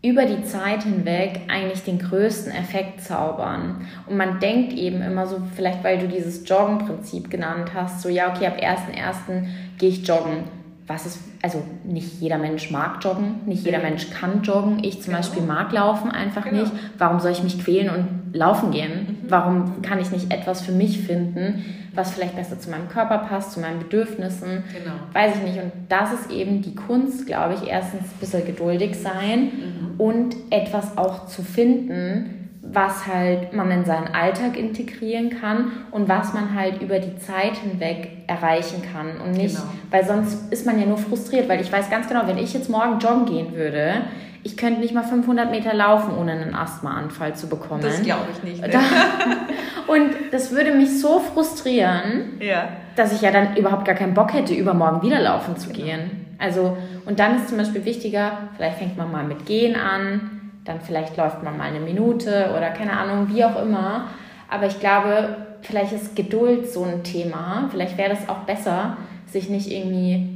über 0.00 0.26
die 0.26 0.44
Zeit 0.44 0.84
hinweg 0.84 1.40
eigentlich 1.48 1.82
den 1.82 1.98
größten 1.98 2.52
Effekt 2.52 3.00
zaubern. 3.00 3.86
Und 4.06 4.16
man 4.16 4.38
denkt 4.38 4.72
eben 4.72 5.02
immer 5.02 5.26
so, 5.26 5.40
vielleicht 5.54 5.82
weil 5.82 5.98
du 5.98 6.06
dieses 6.06 6.48
Joggen-Prinzip 6.48 7.30
genannt 7.30 7.72
hast, 7.74 8.02
so 8.02 8.08
ja, 8.08 8.30
okay, 8.30 8.46
ab 8.46 8.58
1.1. 8.60 9.44
gehe 9.78 9.88
ich 9.88 10.06
joggen. 10.06 10.61
Was 10.86 11.06
ist, 11.06 11.20
also 11.42 11.62
nicht 11.84 12.20
jeder 12.20 12.38
Mensch 12.38 12.70
mag 12.70 13.02
joggen, 13.02 13.36
nicht 13.46 13.64
jeder 13.64 13.78
Mensch 13.78 14.10
kann 14.10 14.42
joggen. 14.42 14.82
Ich 14.82 14.96
zum 14.96 15.06
genau. 15.06 15.18
Beispiel 15.18 15.42
mag 15.42 15.72
laufen 15.72 16.10
einfach 16.10 16.44
genau. 16.44 16.62
nicht. 16.62 16.72
Warum 16.98 17.20
soll 17.20 17.32
ich 17.32 17.42
mich 17.42 17.62
quälen 17.62 17.90
und 17.90 18.34
laufen 18.34 18.70
gehen? 18.72 18.92
Mhm. 19.22 19.30
Warum 19.30 19.82
kann 19.82 20.00
ich 20.00 20.10
nicht 20.10 20.32
etwas 20.32 20.62
für 20.62 20.72
mich 20.72 20.98
finden, 20.98 21.64
was 21.94 22.12
vielleicht 22.12 22.36
besser 22.36 22.58
zu 22.58 22.70
meinem 22.70 22.88
Körper 22.88 23.18
passt, 23.18 23.52
zu 23.52 23.60
meinen 23.60 23.78
Bedürfnissen. 23.78 24.64
Genau. 24.72 24.94
Weiß 25.12 25.36
ich 25.36 25.42
nicht. 25.42 25.62
Und 25.62 25.72
das 25.88 26.12
ist 26.12 26.30
eben 26.30 26.62
die 26.62 26.74
Kunst, 26.74 27.26
glaube 27.26 27.54
ich, 27.54 27.68
erstens 27.68 28.02
ein 28.02 28.18
bisschen 28.18 28.46
geduldig 28.46 28.96
sein 28.96 29.42
mhm. 29.42 30.00
und 30.00 30.36
etwas 30.50 30.96
auch 30.96 31.26
zu 31.26 31.42
finden, 31.42 32.41
was 32.62 33.08
halt 33.08 33.52
man 33.52 33.70
in 33.72 33.84
seinen 33.84 34.14
Alltag 34.14 34.56
integrieren 34.56 35.30
kann 35.30 35.72
und 35.90 36.08
was 36.08 36.32
man 36.32 36.54
halt 36.54 36.80
über 36.80 37.00
die 37.00 37.18
Zeit 37.18 37.56
hinweg 37.56 38.12
erreichen 38.28 38.82
kann 38.92 39.20
und 39.20 39.32
nicht, 39.32 39.56
genau. 39.56 39.68
weil 39.90 40.06
sonst 40.06 40.52
ist 40.52 40.64
man 40.64 40.78
ja 40.78 40.86
nur 40.86 40.96
frustriert, 40.96 41.48
weil 41.48 41.60
ich 41.60 41.72
weiß 41.72 41.90
ganz 41.90 42.08
genau, 42.08 42.22
wenn 42.26 42.38
ich 42.38 42.54
jetzt 42.54 42.70
morgen 42.70 43.00
joggen 43.00 43.26
gehen 43.26 43.54
würde, 43.54 44.02
ich 44.44 44.56
könnte 44.56 44.80
nicht 44.80 44.94
mal 44.94 45.02
500 45.04 45.50
Meter 45.50 45.74
laufen, 45.74 46.16
ohne 46.16 46.32
einen 46.32 46.54
Asthmaanfall 46.54 47.34
zu 47.34 47.48
bekommen. 47.48 47.82
Das 47.82 48.02
glaube 48.02 48.26
ich 48.32 48.42
nicht. 48.42 48.60
Ne? 48.60 48.68
Und 49.86 50.10
das 50.30 50.50
würde 50.52 50.72
mich 50.72 51.00
so 51.00 51.20
frustrieren, 51.20 52.40
ja. 52.40 52.68
dass 52.96 53.12
ich 53.12 53.20
ja 53.20 53.30
dann 53.30 53.56
überhaupt 53.56 53.84
gar 53.84 53.94
keinen 53.94 54.14
Bock 54.14 54.32
hätte, 54.32 54.54
übermorgen 54.54 55.02
wieder 55.02 55.20
laufen 55.20 55.56
zu 55.56 55.68
genau. 55.68 55.84
gehen. 55.84 56.10
Also, 56.38 56.76
und 57.06 57.20
dann 57.20 57.36
ist 57.36 57.48
zum 57.48 57.58
Beispiel 57.58 57.84
wichtiger, 57.84 58.32
vielleicht 58.56 58.78
fängt 58.78 58.96
man 58.96 59.12
mal 59.12 59.22
mit 59.22 59.46
Gehen 59.46 59.76
an, 59.76 60.41
dann 60.64 60.80
vielleicht 60.80 61.16
läuft 61.16 61.42
man 61.42 61.56
mal 61.56 61.64
eine 61.64 61.80
Minute 61.80 62.52
oder 62.56 62.70
keine 62.70 62.92
Ahnung, 62.92 63.28
wie 63.28 63.44
auch 63.44 63.60
immer. 63.60 64.08
Aber 64.48 64.66
ich 64.66 64.78
glaube, 64.80 65.36
vielleicht 65.62 65.92
ist 65.92 66.14
Geduld 66.14 66.70
so 66.70 66.84
ein 66.84 67.02
Thema. 67.02 67.68
Vielleicht 67.70 67.96
wäre 67.98 68.10
das 68.10 68.28
auch 68.28 68.40
besser, 68.40 68.96
sich 69.26 69.48
nicht 69.48 69.70
irgendwie 69.70 70.28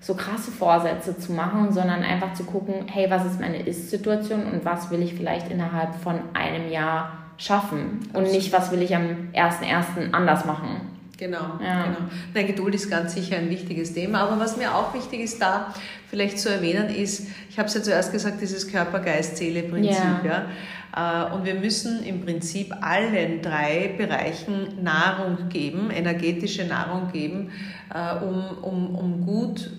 so 0.00 0.14
krasse 0.14 0.52
Vorsätze 0.52 1.18
zu 1.18 1.32
machen, 1.32 1.72
sondern 1.72 2.02
einfach 2.02 2.32
zu 2.34 2.44
gucken, 2.44 2.86
hey, 2.86 3.10
was 3.10 3.26
ist 3.26 3.40
meine 3.40 3.58
Ist-Situation 3.58 4.44
und 4.44 4.64
was 4.64 4.90
will 4.90 5.02
ich 5.02 5.14
vielleicht 5.14 5.50
innerhalb 5.50 5.94
von 5.96 6.20
einem 6.34 6.70
Jahr 6.70 7.10
schaffen 7.38 8.00
Absolut. 8.08 8.28
und 8.28 8.32
nicht, 8.32 8.52
was 8.52 8.70
will 8.70 8.82
ich 8.82 8.94
am 8.94 9.30
1.1. 9.34 10.12
anders 10.12 10.44
machen. 10.44 10.95
Genau, 11.16 11.58
ja. 11.62 11.84
genau. 11.84 11.98
Nein, 12.34 12.46
Geduld 12.46 12.74
ist 12.74 12.90
ganz 12.90 13.14
sicher 13.14 13.36
ein 13.36 13.48
wichtiges 13.48 13.94
Thema. 13.94 14.20
Aber 14.20 14.38
was 14.38 14.56
mir 14.56 14.74
auch 14.74 14.92
wichtig 14.92 15.20
ist, 15.20 15.40
da 15.40 15.72
vielleicht 16.10 16.38
zu 16.38 16.50
erwähnen, 16.50 16.88
ist, 16.88 17.28
ich 17.48 17.58
habe 17.58 17.68
es 17.68 17.74
ja 17.74 17.82
zuerst 17.82 18.12
gesagt, 18.12 18.40
dieses 18.40 18.68
Körper-Geist-Seele-Prinzip. 18.68 20.24
Ja. 20.24 20.46
ja. 20.94 21.28
Äh, 21.28 21.34
und 21.34 21.44
wir 21.44 21.54
müssen 21.54 22.04
im 22.04 22.22
Prinzip 22.22 22.74
allen 22.82 23.40
drei 23.40 23.94
Bereichen 23.96 24.82
Nahrung 24.82 25.48
geben, 25.48 25.90
energetische 25.90 26.64
Nahrung 26.64 27.10
geben, 27.12 27.50
äh, 27.94 28.24
um, 28.24 28.58
um, 28.62 28.94
um 28.94 29.26
gut 29.26 29.70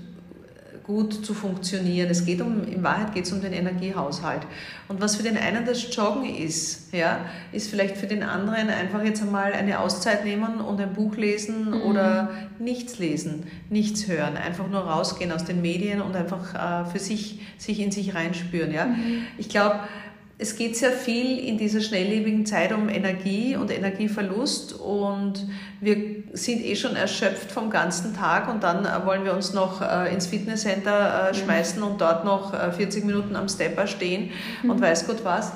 gut 0.88 1.25
zu 1.25 1.34
funktionieren. 1.34 2.10
Es 2.10 2.25
geht 2.25 2.41
um, 2.41 2.63
in 2.63 2.82
Wahrheit 2.82 3.13
geht 3.13 3.25
es 3.25 3.34
um 3.34 3.41
den 3.41 3.51
Energiehaushalt. 3.51 4.41
Und 4.88 5.01
was 5.01 5.17
für 5.17 5.24
den 5.24 5.38
einen 5.38 5.65
das 5.65 5.94
Joggen 5.94 6.34
ist, 6.34 6.94
ja, 6.94 7.20
ist 7.51 7.70
vielleicht 7.70 7.98
für 7.98 8.08
den 8.08 8.24
anderen 8.24 8.70
einfach 8.70 9.03
jetzt 9.03 9.22
einmal 9.22 9.51
eine 9.51 9.79
Auszeit 9.79 10.24
nehmen 10.24 10.62
und 10.62 10.79
ein 10.79 10.94
Buch 10.94 11.17
lesen 11.17 11.72
mhm. 11.72 11.82
oder 11.82 12.29
nichts 12.58 12.98
lesen, 13.00 13.44
nichts 13.70 14.08
hören, 14.08 14.38
einfach 14.38 14.70
nur 14.70 14.79
rausgehen 14.79 15.34
aus 15.34 15.44
den 15.44 15.62
Medien 15.62 16.01
und 16.01 16.15
einfach 16.15 16.86
äh, 16.86 16.89
für 16.89 17.00
sich, 17.00 17.41
sich 17.58 17.82
in 17.82 17.91
sich 17.91 18.15
reinspüren. 18.15 18.72
Ja. 18.72 18.86
Mhm. 18.86 19.24
Ich 19.38 19.50
glaube, 19.50 19.82
es 20.39 20.56
geht 20.56 20.77
sehr 20.77 20.91
viel 20.91 21.39
in 21.39 21.58
dieser 21.58 21.82
schnelllebigen 21.82 22.46
Zeit 22.46 22.72
um 22.72 22.89
Energie 22.89 23.56
und 23.56 23.72
Energieverlust 23.72 24.74
und 24.74 25.48
wir 25.82 25.98
sind 26.34 26.63
eh 26.63 26.75
schon 26.75 26.96
erschöpft 26.96 27.51
vom 27.51 27.72
ganzen 27.72 28.15
Tag 28.15 28.48
und 28.48 28.62
dann 28.62 28.88
wollen 29.06 29.25
wir 29.25 29.34
uns 29.34 29.53
noch 29.53 29.82
äh, 29.82 30.13
ins 30.13 30.27
Fitnesscenter 30.27 31.29
äh, 31.29 31.32
mhm. 31.32 31.41
schmeißen 31.41 31.82
und 31.82 32.00
dort 32.00 32.24
noch 32.24 32.53
40 32.53 33.03
äh, 33.03 33.06
Minuten 33.06 33.36
am 33.36 33.50
Stepper 33.50 33.88
stehen 33.88 34.32
mhm. 34.62 34.70
und 34.72 34.82
weiß 34.82 35.08
Gott 35.08 35.24
was. 35.24 35.53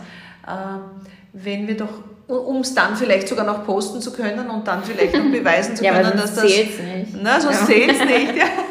Wenn 1.33 1.67
wir 1.67 1.77
doch 1.77 2.01
um 2.27 2.61
es 2.61 2.73
dann 2.73 2.95
vielleicht 2.95 3.27
sogar 3.27 3.45
noch 3.45 3.65
posten 3.65 4.01
zu 4.01 4.13
können 4.13 4.49
und 4.49 4.67
dann 4.67 4.83
vielleicht 4.83 5.13
noch 5.13 5.23
beweisen 5.31 5.75
zu 5.75 5.83
können, 5.83 6.03
ja, 6.03 6.11
dass 6.11 6.35
das. 6.35 6.45
Nicht. 6.45 6.71
Na, 7.21 7.39
sonst 7.39 7.61
ja. 7.61 7.65
zählt 7.67 7.91
es 7.91 7.99
nicht. 7.99 8.37
Ja. 8.37 8.45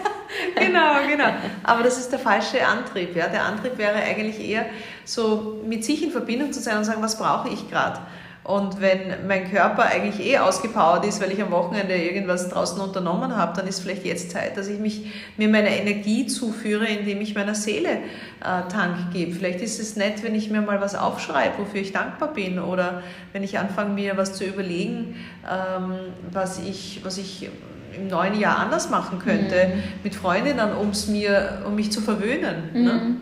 genau, 0.66 0.95
genau. 1.09 1.28
Aber 1.62 1.83
das 1.83 1.99
ist 1.99 2.11
der 2.11 2.19
falsche 2.19 2.66
Antrieb. 2.66 3.14
Ja? 3.16 3.28
Der 3.28 3.45
Antrieb 3.45 3.78
wäre 3.78 3.97
eigentlich 3.97 4.40
eher 4.40 4.66
so 5.04 5.62
mit 5.66 5.85
sich 5.85 6.02
in 6.02 6.11
Verbindung 6.11 6.52
zu 6.52 6.61
sein 6.61 6.78
und 6.78 6.85
sagen, 6.85 7.02
was 7.02 7.19
brauche 7.19 7.49
ich 7.49 7.69
gerade? 7.71 8.00
Und 8.42 8.80
wenn 8.80 9.26
mein 9.28 9.50
Körper 9.50 9.85
eigentlich 9.85 10.26
eh 10.26 10.38
ausgepowert 10.38 11.04
ist, 11.04 11.21
weil 11.21 11.30
ich 11.30 11.42
am 11.42 11.50
Wochenende 11.50 11.95
irgendwas 11.95 12.49
draußen 12.49 12.80
unternommen 12.80 13.37
habe, 13.37 13.54
dann 13.54 13.69
ist 13.69 13.80
vielleicht 13.80 14.04
jetzt 14.07 14.30
Zeit, 14.30 14.57
dass 14.57 14.66
ich 14.66 14.78
mich, 14.78 15.12
mir 15.37 15.49
meine 15.49 15.76
Energie 15.76 16.26
zuführe, 16.26 16.87
indem 16.87 17.21
ich 17.21 17.35
meiner 17.35 17.54
Seele 17.54 17.90
äh, 17.90 18.69
Tank 18.73 19.12
gebe. 19.12 19.33
Vielleicht 19.33 19.61
ist 19.61 19.78
es 19.78 19.95
nett, 19.95 20.23
wenn 20.23 20.35
ich 20.35 20.50
mir 20.50 20.62
mal 20.62 20.80
was 20.80 20.95
aufschreibe, 20.95 21.59
wofür 21.59 21.83
ich 21.83 21.92
dankbar 21.92 22.33
bin. 22.33 22.59
Oder 22.59 23.02
wenn 23.33 23.42
ich 23.42 23.59
anfange, 23.59 23.92
mir 23.92 24.16
was 24.16 24.33
zu 24.33 24.45
überlegen, 24.45 25.16
ähm, 25.49 25.97
was, 26.33 26.61
ich, 26.61 27.02
was 27.04 27.19
ich 27.19 27.50
im 27.97 28.09
neuen 28.09 28.39
Jahr 28.39 28.59
anders 28.59 28.91
machen 28.91 29.19
könnte 29.19 29.69
mhm. 29.69 29.83
mit 30.03 30.15
Freundinnen, 30.15 30.73
um's 30.75 31.07
mir, 31.07 31.63
um 31.67 31.75
mich 31.75 31.93
zu 31.93 32.01
verwöhnen. 32.01 32.71
Mhm. 32.73 32.85
Ne? 32.85 33.17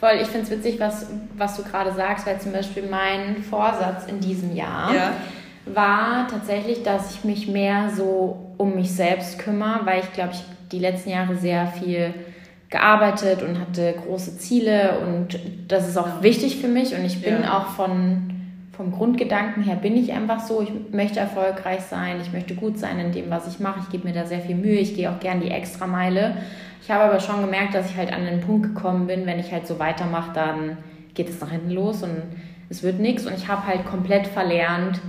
Voll, 0.00 0.18
ich 0.20 0.28
finde 0.28 0.42
es 0.42 0.50
witzig, 0.50 0.78
was, 0.78 1.06
was 1.36 1.56
du 1.56 1.62
gerade 1.62 1.92
sagst, 1.92 2.26
weil 2.26 2.40
zum 2.40 2.52
Beispiel 2.52 2.84
mein 2.88 3.42
Vorsatz 3.42 4.06
in 4.06 4.20
diesem 4.20 4.54
Jahr 4.54 4.94
ja. 4.94 5.12
war 5.66 6.28
tatsächlich, 6.28 6.82
dass 6.82 7.14
ich 7.14 7.24
mich 7.24 7.48
mehr 7.48 7.90
so 7.94 8.54
um 8.56 8.74
mich 8.74 8.92
selbst 8.92 9.38
kümmere, 9.38 9.80
weil 9.84 10.00
ich 10.00 10.12
glaube, 10.12 10.30
ich 10.32 10.42
die 10.72 10.78
letzten 10.78 11.10
Jahre 11.10 11.36
sehr 11.36 11.66
viel 11.68 12.14
gearbeitet 12.68 13.42
und 13.42 13.60
hatte 13.60 13.94
große 14.04 14.38
Ziele 14.38 14.98
und 15.00 15.38
das 15.68 15.88
ist 15.88 15.96
auch 15.96 16.22
wichtig 16.22 16.60
für 16.60 16.68
mich 16.68 16.94
und 16.94 17.04
ich 17.04 17.22
bin 17.22 17.42
ja. 17.42 17.58
auch 17.58 17.68
von 17.68 18.35
vom 18.76 18.92
Grundgedanken 18.92 19.62
her 19.62 19.76
bin 19.76 19.96
ich 19.96 20.12
einfach 20.12 20.40
so, 20.40 20.60
ich 20.60 20.70
möchte 20.92 21.18
erfolgreich 21.18 21.80
sein, 21.80 22.20
ich 22.20 22.32
möchte 22.32 22.54
gut 22.54 22.78
sein 22.78 22.98
in 22.98 23.12
dem, 23.12 23.30
was 23.30 23.48
ich 23.48 23.58
mache, 23.58 23.80
ich 23.82 23.88
gebe 23.88 24.06
mir 24.06 24.14
da 24.14 24.26
sehr 24.26 24.40
viel 24.40 24.56
Mühe, 24.56 24.78
ich 24.78 24.94
gehe 24.94 25.10
auch 25.10 25.18
gern 25.18 25.40
die 25.40 25.50
Extrameile. 25.50 26.36
Ich 26.82 26.90
habe 26.90 27.04
aber 27.04 27.20
schon 27.20 27.40
gemerkt, 27.40 27.74
dass 27.74 27.90
ich 27.90 27.96
halt 27.96 28.12
an 28.12 28.26
den 28.26 28.40
Punkt 28.40 28.74
gekommen 28.74 29.06
bin, 29.06 29.26
wenn 29.26 29.38
ich 29.38 29.50
halt 29.50 29.66
so 29.66 29.78
weitermache, 29.78 30.32
dann 30.34 30.76
geht 31.14 31.28
es 31.28 31.40
nach 31.40 31.50
hinten 31.50 31.70
los 31.70 32.02
und 32.02 32.22
es 32.68 32.82
wird 32.82 33.00
nichts 33.00 33.26
und 33.26 33.34
ich 33.34 33.48
habe 33.48 33.66
halt 33.66 33.86
komplett 33.86 34.26
verlernt, 34.26 35.00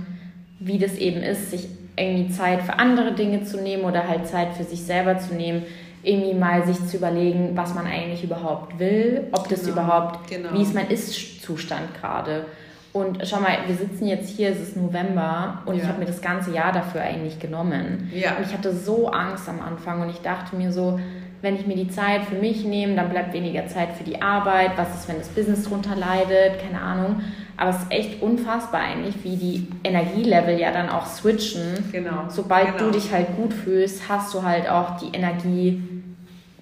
wie 0.60 0.78
das 0.78 0.96
eben 0.96 1.22
ist, 1.22 1.50
sich 1.50 1.68
irgendwie 1.96 2.30
Zeit 2.30 2.62
für 2.62 2.78
andere 2.78 3.12
Dinge 3.12 3.44
zu 3.44 3.60
nehmen 3.60 3.84
oder 3.84 4.08
halt 4.08 4.26
Zeit 4.26 4.54
für 4.54 4.64
sich 4.64 4.82
selber 4.82 5.18
zu 5.18 5.34
nehmen, 5.34 5.64
irgendwie 6.02 6.34
mal 6.34 6.64
sich 6.64 6.86
zu 6.86 6.96
überlegen, 6.96 7.50
was 7.54 7.74
man 7.74 7.86
eigentlich 7.86 8.24
überhaupt 8.24 8.78
will, 8.78 9.26
ob 9.32 9.48
das 9.48 9.60
genau, 9.60 9.72
überhaupt, 9.72 10.30
genau. 10.30 10.52
wie 10.52 10.62
ist 10.62 10.74
mein 10.74 10.88
Ist-Zustand 10.88 11.94
gerade. 12.00 12.46
Und 12.92 13.20
schau 13.26 13.40
mal, 13.40 13.58
wir 13.66 13.74
sitzen 13.74 14.06
jetzt 14.06 14.30
hier, 14.30 14.50
es 14.50 14.60
ist 14.60 14.76
November 14.76 15.62
und 15.66 15.76
ja. 15.76 15.82
ich 15.82 15.88
habe 15.88 15.98
mir 15.98 16.06
das 16.06 16.22
ganze 16.22 16.52
Jahr 16.52 16.72
dafür 16.72 17.02
eigentlich 17.02 17.38
genommen. 17.38 18.10
Ja. 18.14 18.36
Und 18.36 18.46
ich 18.46 18.52
hatte 18.52 18.74
so 18.74 19.08
Angst 19.08 19.48
am 19.48 19.60
Anfang 19.60 20.00
und 20.00 20.10
ich 20.10 20.20
dachte 20.20 20.56
mir 20.56 20.72
so, 20.72 20.98
wenn 21.40 21.54
ich 21.54 21.66
mir 21.66 21.76
die 21.76 21.88
Zeit 21.88 22.24
für 22.24 22.34
mich 22.34 22.64
nehme, 22.64 22.96
dann 22.96 23.10
bleibt 23.10 23.32
weniger 23.32 23.68
Zeit 23.68 23.90
für 23.92 24.04
die 24.04 24.20
Arbeit. 24.20 24.72
Was 24.76 24.92
ist, 24.94 25.08
wenn 25.08 25.18
das 25.18 25.28
Business 25.28 25.64
drunter 25.64 25.94
leidet? 25.94 26.60
Keine 26.60 26.80
Ahnung. 26.80 27.20
Aber 27.56 27.70
es 27.70 27.76
ist 27.76 27.90
echt 27.90 28.22
unfassbar 28.22 28.80
eigentlich, 28.80 29.22
wie 29.22 29.36
die 29.36 29.68
Energielevel 29.84 30.58
ja 30.58 30.72
dann 30.72 30.88
auch 30.88 31.06
switchen. 31.06 31.90
Genau. 31.92 32.24
Sobald 32.28 32.78
genau. 32.78 32.86
du 32.86 32.90
dich 32.92 33.12
halt 33.12 33.36
gut 33.36 33.52
fühlst, 33.52 34.08
hast 34.08 34.34
du 34.34 34.42
halt 34.42 34.68
auch 34.68 34.96
die 34.96 35.16
Energie 35.16 35.82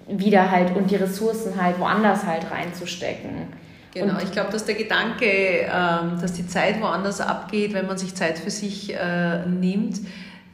wieder 0.07 0.51
halt 0.51 0.75
und 0.75 0.91
die 0.91 0.95
Ressourcen 0.95 1.61
halt 1.61 1.79
woanders 1.79 2.25
halt 2.25 2.51
reinzustecken. 2.51 3.47
Genau, 3.99 4.15
und 4.15 4.23
ich 4.23 4.31
glaube, 4.31 4.51
dass 4.51 4.65
der 4.65 4.75
Gedanke, 4.75 5.25
ähm, 5.25 6.19
dass 6.21 6.33
die 6.33 6.47
Zeit 6.47 6.81
woanders 6.81 7.21
abgeht, 7.21 7.73
wenn 7.73 7.87
man 7.87 7.97
sich 7.97 8.15
Zeit 8.15 8.39
für 8.39 8.51
sich 8.51 8.93
äh, 8.93 9.45
nimmt, 9.45 9.99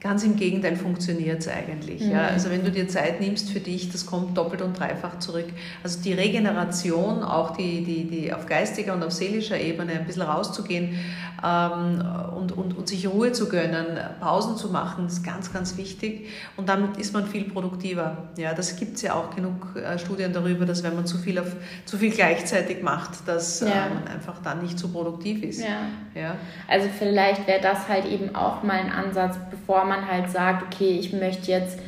Ganz 0.03 0.25
im 0.25 0.36
Gegenteil 0.36 0.75
funktioniert 0.75 1.39
es 1.39 1.48
eigentlich. 1.48 2.01
Mhm. 2.01 2.12
Ja. 2.12 2.27
Also 2.27 2.50
wenn 2.50 2.65
du 2.65 2.72
dir 2.72 2.89
Zeit 2.89 3.22
nimmst 3.22 3.50
für 3.50 3.62
dich, 3.62 3.89
das 3.89 4.05
kommt 4.05 4.38
doppelt 4.38 4.62
und 4.62 4.77
dreifach 4.77 5.19
zurück. 5.19 5.48
Also 5.81 6.01
die 6.01 6.12
Regeneration, 6.12 7.24
auch 7.24 7.55
die, 7.55 7.86
die, 7.86 8.03
die 8.03 8.33
auf 8.33 8.45
geistiger 8.45 8.95
und 8.95 9.03
auf 9.03 9.13
seelischer 9.13 9.57
Ebene 9.57 9.93
ein 9.93 10.05
bisschen 10.05 10.24
rauszugehen 10.24 11.00
ähm, 11.41 12.03
und, 12.36 12.51
und, 12.51 12.77
und 12.77 12.88
sich 12.89 13.07
Ruhe 13.07 13.31
zu 13.31 13.48
gönnen, 13.48 13.98
Pausen 14.19 14.57
zu 14.57 14.69
machen, 14.69 15.07
ist 15.07 15.24
ganz, 15.24 15.53
ganz 15.53 15.77
wichtig. 15.77 16.27
Und 16.57 16.67
damit 16.67 16.98
ist 16.98 17.13
man 17.13 17.25
viel 17.25 17.45
produktiver. 17.45 18.29
Ja, 18.36 18.53
das 18.53 18.75
gibt 18.75 18.98
es 18.98 19.03
ja 19.03 19.13
auch 19.13 19.33
genug 19.33 19.75
äh, 19.77 19.98
Studien 19.98 20.33
darüber, 20.33 20.65
dass 20.65 20.83
wenn 20.83 20.95
man 20.95 21.05
zu 21.05 21.17
viel, 21.17 21.39
auf, 21.39 21.55
zu 21.86 21.98
viel 21.98 22.12
gleichzeitig 22.12 22.83
macht, 22.83 23.25
dass 23.25 23.62
ja. 23.62 23.67
äh, 23.67 24.13
einfach 24.13 24.41
dann 24.43 24.62
nicht 24.62 24.77
so 24.77 24.89
produktiv 24.89 25.43
ist. 25.43 25.62
Ja. 25.62 25.88
Ja. 26.13 26.36
Also 26.67 26.89
vielleicht 26.98 27.48
wäre 27.48 27.62
das 27.62 27.88
halt 27.88 28.05
eben 28.05 28.36
auch 28.36 28.63
mal 28.63 28.79
ein 28.79 28.91
Ansatz, 28.91 29.38
bevor 29.50 29.86
man 29.86 29.93
man 29.94 30.08
halt 30.08 30.30
sagt, 30.30 30.64
okay, 30.64 30.98
ich 31.00 31.14
möchte 31.14 31.52
jetzt, 31.52 31.80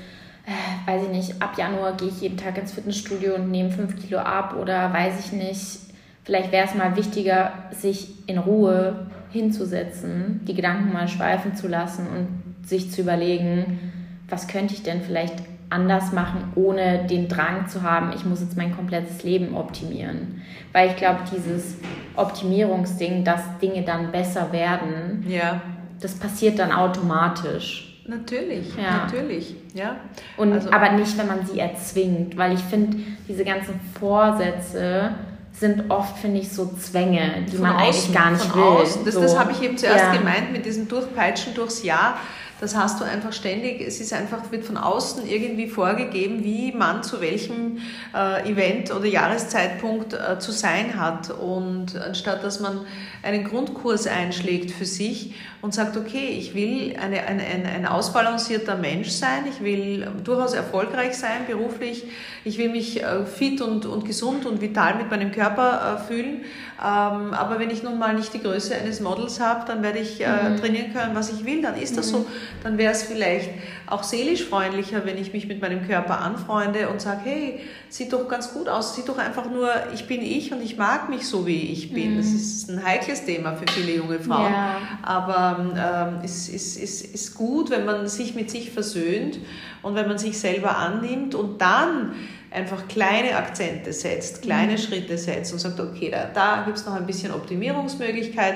äh, 0.45 0.89
weiß 0.89 1.03
ich 1.03 1.09
nicht, 1.09 1.41
ab 1.41 1.57
Januar 1.57 1.93
gehe 1.93 2.09
ich 2.09 2.21
jeden 2.21 2.37
Tag 2.37 2.57
ins 2.57 2.73
Fitnessstudio 2.73 3.35
und 3.35 3.51
nehme 3.51 3.71
5 3.71 4.01
Kilo 4.01 4.19
ab 4.19 4.55
oder 4.59 4.93
weiß 4.93 5.25
ich 5.25 5.31
nicht, 5.31 5.79
vielleicht 6.23 6.51
wäre 6.51 6.67
es 6.67 6.75
mal 6.75 6.95
wichtiger, 6.95 7.51
sich 7.71 8.27
in 8.27 8.37
Ruhe 8.37 9.07
hinzusetzen, 9.31 10.41
die 10.47 10.53
Gedanken 10.53 10.93
mal 10.93 11.07
schweifen 11.07 11.55
zu 11.55 11.67
lassen 11.67 12.07
und 12.07 12.67
sich 12.67 12.91
zu 12.91 13.01
überlegen, 13.01 13.91
was 14.29 14.47
könnte 14.47 14.73
ich 14.73 14.83
denn 14.83 15.01
vielleicht 15.01 15.35
anders 15.69 16.13
machen, 16.13 16.51
ohne 16.55 17.05
den 17.05 17.27
Drang 17.27 17.67
zu 17.67 17.83
haben, 17.83 18.11
ich 18.15 18.25
muss 18.25 18.41
jetzt 18.41 18.57
mein 18.57 18.75
komplettes 18.75 19.23
Leben 19.23 19.55
optimieren. 19.55 20.41
Weil 20.71 20.89
ich 20.89 20.95
glaube, 20.95 21.19
dieses 21.35 21.77
Optimierungsding, 22.15 23.23
dass 23.23 23.41
Dinge 23.61 23.83
dann 23.83 24.11
besser 24.11 24.51
werden, 24.51 25.25
ja. 25.27 25.61
das 25.99 26.15
passiert 26.15 26.59
dann 26.59 26.71
automatisch. 26.71 27.94
Natürlich, 28.07 28.75
ja. 28.77 29.05
natürlich, 29.05 29.55
ja. 29.73 29.95
Und, 30.37 30.53
also, 30.53 30.71
aber 30.71 30.91
nicht, 30.91 31.17
wenn 31.17 31.27
man 31.27 31.45
sie 31.45 31.59
erzwingt, 31.59 32.37
weil 32.37 32.53
ich 32.53 32.59
finde, 32.59 32.97
diese 33.27 33.43
ganzen 33.43 33.79
Vorsätze 33.99 35.15
sind 35.53 35.89
oft, 35.89 36.17
finde 36.17 36.39
ich, 36.39 36.51
so 36.51 36.67
Zwänge, 36.77 37.45
die 37.51 37.57
man 37.57 37.75
außen, 37.75 37.83
eigentlich 37.83 38.13
gar 38.13 38.31
nicht 38.31 38.55
will. 38.55 38.61
Außen. 38.61 39.05
Das, 39.05 39.15
so. 39.15 39.21
das 39.21 39.39
habe 39.39 39.53
ich 39.53 39.61
eben 39.61 39.77
zuerst 39.77 40.05
ja. 40.05 40.15
gemeint 40.15 40.51
mit 40.51 40.65
diesem 40.65 40.87
Durchpeitschen 40.87 41.55
durchs 41.55 41.81
Jahr. 41.83 42.19
Das 42.61 42.75
hast 42.75 43.01
du 43.01 43.05
einfach 43.05 43.33
ständig. 43.33 43.81
Es 43.81 43.99
ist 43.99 44.13
einfach, 44.13 44.51
wird 44.51 44.63
von 44.63 44.77
außen 44.77 45.27
irgendwie 45.27 45.67
vorgegeben, 45.67 46.43
wie 46.43 46.71
man 46.71 47.03
zu 47.03 47.19
welchem 47.19 47.79
äh, 48.13 48.49
Event 48.49 48.93
oder 48.93 49.05
Jahreszeitpunkt 49.05 50.13
äh, 50.13 50.39
zu 50.39 50.51
sein 50.51 50.99
hat. 50.99 51.31
Und 51.31 51.97
anstatt 51.97 52.43
dass 52.43 52.61
man 52.61 52.81
einen 53.23 53.43
Grundkurs 53.43 54.07
einschlägt 54.07 54.71
für 54.71 54.85
sich 54.85 55.33
und 55.61 55.73
sagt, 55.73 55.97
okay, 55.97 56.27
ich 56.27 56.53
will 56.53 56.95
eine, 57.01 57.23
eine, 57.23 57.43
ein, 57.43 57.65
ein 57.65 57.85
ausbalancierter 57.87 58.77
Mensch 58.77 59.09
sein, 59.09 59.45
ich 59.49 59.63
will 59.63 60.07
durchaus 60.23 60.53
erfolgreich 60.53 61.17
sein 61.17 61.47
beruflich, 61.47 62.03
ich 62.43 62.57
will 62.59 62.69
mich 62.69 63.01
äh, 63.01 63.25
fit 63.25 63.61
und, 63.61 63.85
und 63.85 64.05
gesund 64.05 64.45
und 64.45 64.61
vital 64.61 64.95
mit 64.95 65.09
meinem 65.09 65.31
Körper 65.31 65.99
äh, 65.99 66.07
fühlen. 66.07 66.41
Ähm, 66.77 67.33
aber 67.33 67.57
wenn 67.57 67.69
ich 67.69 67.83
nun 67.83 67.97
mal 67.97 68.13
nicht 68.13 68.33
die 68.33 68.41
Größe 68.41 68.75
eines 68.75 68.99
Models 68.99 69.39
habe, 69.39 69.65
dann 69.65 69.81
werde 69.81 69.99
ich 69.99 70.21
äh, 70.21 70.27
mhm. 70.27 70.57
trainieren 70.57 70.93
können, 70.93 71.15
was 71.15 71.31
ich 71.31 71.45
will, 71.45 71.61
dann 71.61 71.75
ist 71.75 71.97
das 71.97 72.07
mhm. 72.07 72.11
so. 72.11 72.25
Dann 72.63 72.77
wäre 72.77 72.91
es 72.91 73.03
vielleicht 73.03 73.49
auch 73.87 74.03
seelisch 74.03 74.43
freundlicher, 74.43 75.05
wenn 75.05 75.17
ich 75.17 75.33
mich 75.33 75.47
mit 75.47 75.61
meinem 75.61 75.87
Körper 75.87 76.19
anfreunde 76.19 76.89
und 76.89 77.01
sage, 77.01 77.21
hey, 77.23 77.59
sieht 77.89 78.13
doch 78.13 78.27
ganz 78.27 78.53
gut 78.53 78.67
aus, 78.67 78.95
sieht 78.95 79.07
doch 79.07 79.17
einfach 79.17 79.49
nur, 79.49 79.69
ich 79.93 80.07
bin 80.07 80.21
ich 80.21 80.51
und 80.51 80.61
ich 80.61 80.77
mag 80.77 81.09
mich 81.09 81.27
so, 81.27 81.45
wie 81.45 81.71
ich 81.71 81.93
bin. 81.93 82.13
Mhm. 82.13 82.17
Das 82.17 82.27
ist 82.27 82.69
ein 82.69 82.83
heikles 82.83 83.25
Thema 83.25 83.53
für 83.53 83.71
viele 83.71 83.97
junge 83.97 84.19
Frauen. 84.19 84.51
Ja. 84.51 84.77
Aber 85.03 86.13
ähm, 86.13 86.21
es 86.23 86.49
ist, 86.49 86.77
ist, 86.77 87.13
ist 87.13 87.35
gut, 87.35 87.69
wenn 87.69 87.85
man 87.85 88.07
sich 88.07 88.35
mit 88.35 88.49
sich 88.49 88.71
versöhnt 88.71 89.39
und 89.81 89.95
wenn 89.95 90.07
man 90.07 90.17
sich 90.17 90.39
selber 90.39 90.77
annimmt 90.77 91.35
und 91.35 91.61
dann 91.61 92.13
einfach 92.55 92.87
kleine 92.87 93.35
Akzente 93.35 93.91
setzt, 93.93 94.41
kleine 94.41 94.73
mhm. 94.73 94.77
Schritte 94.77 95.17
setzt 95.17 95.53
und 95.53 95.59
sagt, 95.59 95.79
okay, 95.79 96.09
da, 96.09 96.29
da 96.33 96.63
gibt 96.65 96.77
es 96.77 96.85
noch 96.85 96.93
ein 96.93 97.05
bisschen 97.05 97.33
Optimierungsmöglichkeit, 97.33 98.55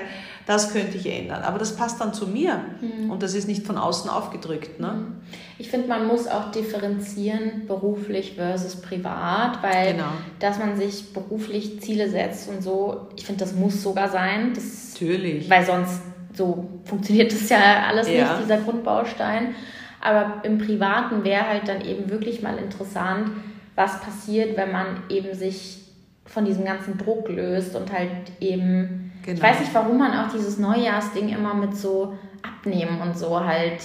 das 0.50 0.74
könnte 0.74 0.98
ich 0.98 1.06
ändern. 1.06 1.44
Aber 1.44 1.60
das 1.60 1.76
passt 1.76 2.02
dann 2.02 2.12
zu 2.12 2.26
mir 2.26 2.60
mhm. 2.82 3.12
und 3.12 3.22
das 3.22 3.36
ist 3.36 3.48
nicht 3.48 3.68
von 3.68 3.78
außen 3.78 4.10
aufgedrückt. 4.10 4.80
Ne? 4.80 4.94
Mhm. 4.94 5.16
Ich 5.60 5.70
finde, 5.70 5.88
man 5.88 6.08
muss 6.08 6.28
auch 6.28 6.50
differenzieren, 6.50 7.68
beruflich 7.68 8.34
versus 8.34 8.78
privat, 8.78 9.62
weil 9.62 9.94
genau. 9.94 10.06
dass 10.40 10.58
man 10.58 10.76
sich 10.76 11.14
beruflich 11.14 11.80
Ziele 11.82 12.10
setzt 12.10 12.50
und 12.50 12.64
so, 12.64 13.10
ich 13.16 13.28
finde, 13.28 13.42
das 13.42 13.54
muss 13.54 13.84
sogar 13.84 14.10
sein. 14.10 14.54
Das, 14.56 14.94
Natürlich. 14.94 15.48
Weil 15.52 15.64
sonst 15.64 16.02
so 16.34 16.68
funktioniert 16.84 17.32
das 17.32 17.48
ja 17.50 17.86
alles 17.88 18.10
ja. 18.10 18.24
nicht, 18.24 18.44
dieser 18.46 18.58
Grundbaustein. 18.58 19.54
Aber 20.02 20.42
im 20.44 20.58
Privaten 20.58 21.24
wäre 21.24 21.48
halt 21.48 21.68
dann 21.68 21.82
eben 21.82 22.10
wirklich 22.10 22.42
mal 22.42 22.58
interessant, 22.58 23.30
was 23.76 24.02
passiert, 24.02 24.58
wenn 24.58 24.72
man 24.72 25.04
eben 25.10 25.36
sich 25.36 25.78
von 26.26 26.44
diesem 26.44 26.66
ganzen 26.66 26.98
Druck 26.98 27.30
löst 27.30 27.76
und 27.76 27.92
halt 27.92 28.32
eben, 28.40 29.09
genau. 29.34 29.48
ich 29.48 29.54
weiß 29.54 29.60
nicht, 29.62 29.74
warum 29.74 29.98
man 29.98 30.12
auch 30.14 30.32
dieses 30.32 30.58
Neujahrsding 30.58 31.30
immer 31.30 31.54
mit 31.54 31.76
so 31.76 32.18
Abnehmen 32.42 33.02
und 33.02 33.18
so 33.18 33.44
halt. 33.44 33.82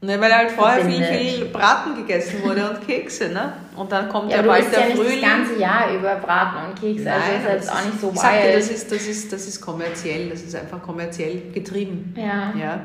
Ne, 0.00 0.20
weil 0.20 0.34
halt 0.34 0.50
vorher 0.50 0.84
viel, 0.84 1.02
viel 1.02 1.44
Braten 1.46 1.96
gegessen 1.96 2.42
wurde 2.42 2.68
und 2.68 2.86
Kekse, 2.86 3.30
ne? 3.30 3.54
Und 3.74 3.90
dann 3.90 4.10
kommt 4.10 4.30
ja, 4.30 4.38
ja 4.38 4.42
bald 4.42 4.70
der 4.70 4.88
ja 4.88 4.94
Frühling. 4.94 5.22
das 5.22 5.30
ganze 5.30 5.58
Jahr 5.58 5.94
über 5.94 6.16
Braten 6.16 6.68
und 6.68 6.78
Kekse, 6.78 7.10
also 7.10 7.24
Nein, 7.26 7.36
also 7.36 7.48
ist 7.48 7.54
jetzt 7.54 7.72
auch 7.72 7.84
nicht 7.86 8.00
so 8.00 8.06
wild. 8.08 8.18
Sagte, 8.18 8.52
das 8.52 8.70
ist, 8.70 8.92
das, 8.92 9.06
ist, 9.06 9.32
das 9.32 9.48
ist 9.48 9.60
kommerziell, 9.62 10.28
das 10.28 10.42
ist 10.42 10.54
einfach 10.54 10.82
kommerziell 10.82 11.50
getrieben. 11.52 12.14
Ja. 12.18 12.52
ja. 12.58 12.80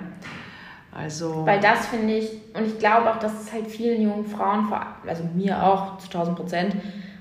Also 0.95 1.45
Weil 1.45 1.59
das 1.59 1.87
finde 1.87 2.15
ich, 2.15 2.31
und 2.53 2.65
ich 2.65 2.79
glaube 2.79 3.11
auch, 3.11 3.19
dass 3.19 3.33
es 3.41 3.51
halt 3.51 3.67
vielen 3.67 4.01
jungen 4.01 4.25
Frauen, 4.25 4.71
also 5.05 5.23
mir 5.35 5.61
auch 5.61 5.97
zu 5.97 6.07
1000 6.07 6.37
Prozent, 6.37 6.75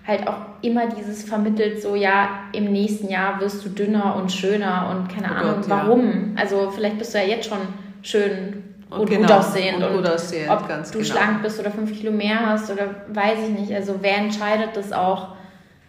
halt 0.09 0.27
auch 0.27 0.38
immer 0.62 0.87
dieses 0.87 1.23
vermittelt, 1.23 1.83
so 1.83 1.95
ja, 1.95 2.31
im 2.53 2.73
nächsten 2.73 3.09
Jahr 3.09 3.41
wirst 3.41 3.65
du 3.65 3.69
dünner 3.69 4.17
und 4.17 4.33
schöner 4.33 4.91
und 4.91 5.09
keine 5.15 5.31
oh 5.31 5.37
Ahnung, 5.37 5.61
Gott, 5.61 5.69
warum. 5.69 6.35
Ja. 6.35 6.43
Also 6.43 6.71
vielleicht 6.75 6.99
bist 6.99 7.15
du 7.15 7.19
ja 7.19 7.25
jetzt 7.25 7.49
schon 7.49 7.59
schön 8.03 8.65
und, 8.88 9.00
und 9.00 9.11
genau, 9.11 9.23
gut 9.23 9.33
aussehend. 9.33 9.85
Und, 9.85 9.97
gut 9.97 10.09
aussehend, 10.09 10.50
ob 10.50 10.67
du 10.67 10.75
genau. 10.93 11.05
schlank 11.05 11.43
bist 11.43 11.61
oder 11.61 11.71
fünf 11.71 11.93
Kilo 11.93 12.11
mehr 12.11 12.47
hast 12.47 12.71
oder 12.71 12.87
weiß 13.09 13.38
ich 13.49 13.61
nicht. 13.61 13.75
Also 13.75 13.97
wer 14.00 14.17
entscheidet 14.17 14.71
das 14.75 14.93
auch? 14.93 15.29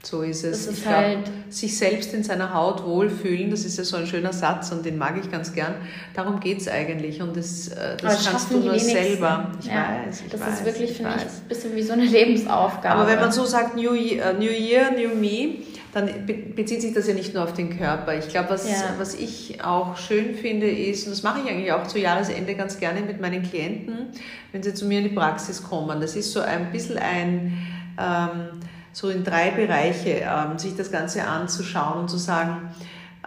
So 0.02 0.22
ist 0.22 0.46
es. 0.46 0.68
ist 0.68 0.80
ich 0.80 0.86
halt 0.86 1.26
glaub, 1.26 1.36
sich 1.50 1.78
selbst 1.78 2.14
in 2.14 2.24
seiner 2.24 2.54
Haut 2.54 2.86
wohlfühlen, 2.86 3.52
das 3.52 3.66
ist 3.66 3.78
ja 3.78 3.84
so 3.84 3.98
ein 3.98 4.08
schöner 4.08 4.32
Satz 4.32 4.72
und 4.72 4.86
den 4.86 4.98
mag 4.98 5.16
ich 5.22 5.30
ganz 5.30 5.54
gern. 5.54 5.76
Darum 6.14 6.40
geht 6.40 6.62
es 6.62 6.70
eigentlich 6.70 7.22
und 7.22 7.36
das, 7.36 7.68
äh, 7.68 7.98
das 7.98 8.26
kannst 8.26 8.50
du 8.50 8.60
nur 8.60 8.80
selber. 8.80 9.52
Ich 9.60 9.68
ja, 9.68 10.04
weiß, 10.06 10.22
ich 10.22 10.32
Das 10.32 10.40
weiß, 10.40 10.54
ist 10.54 10.66
wirklich, 10.66 10.94
finde 10.94 11.16
ich, 11.18 11.24
ein 11.24 11.48
bisschen 11.50 11.76
wie 11.76 11.84
so 11.84 11.94
eine 11.94 12.06
Lebensaufgabe. 12.06 12.96
Aber 12.96 13.08
wenn 13.10 13.20
man 13.20 13.32
so 13.34 13.44
sagt, 13.44 13.76
New 13.76 13.94
Year, 13.94 14.34
New, 14.34 14.46
Year, 14.46 14.92
New 14.92 15.16
Me, 15.16 15.66
dann 15.94 16.10
bezieht 16.56 16.82
sich 16.82 16.94
das 16.94 17.08
ja 17.08 17.14
nicht 17.14 17.34
nur 17.34 17.44
auf 17.44 17.54
den 17.54 17.78
Körper. 17.78 18.18
Ich 18.18 18.30
glaube, 18.30 18.52
was, 18.52 18.70
ja. 18.70 18.94
was 18.98 19.16
ich 19.16 19.62
auch 19.64 19.98
schön 19.98 20.36
finde, 20.36 20.70
ist, 20.70 21.08
und 21.08 21.12
das 21.12 21.24
mache 21.24 21.42
ich 21.44 21.52
eigentlich 21.52 21.74
auch 21.74 21.86
zu 21.88 22.00
Jahresende 22.00 22.56
ganz 22.56 22.80
gerne 22.80 23.02
mit 23.02 23.20
meinen 23.20 23.44
Klienten, 23.44 24.08
wenn 24.54 24.64
sie 24.64 24.74
zu 24.74 24.86
mir 24.86 25.00
in 25.00 25.10
die 25.10 25.16
Praxis 25.16 25.62
kommen. 25.62 26.00
Das 26.00 26.16
ist 26.16 26.32
so 26.32 26.40
ein 26.40 26.72
bisschen 26.72 26.98
ein... 26.98 27.58
Ähm, 28.00 28.60
so 28.92 29.10
in 29.10 29.24
drei 29.24 29.52
Bereiche 29.52 30.22
ähm, 30.24 30.58
sich 30.58 30.76
das 30.76 30.92
Ganze 30.92 31.26
anzuschauen 31.26 32.00
und 32.00 32.10
zu 32.10 32.18
sagen, 32.18 32.70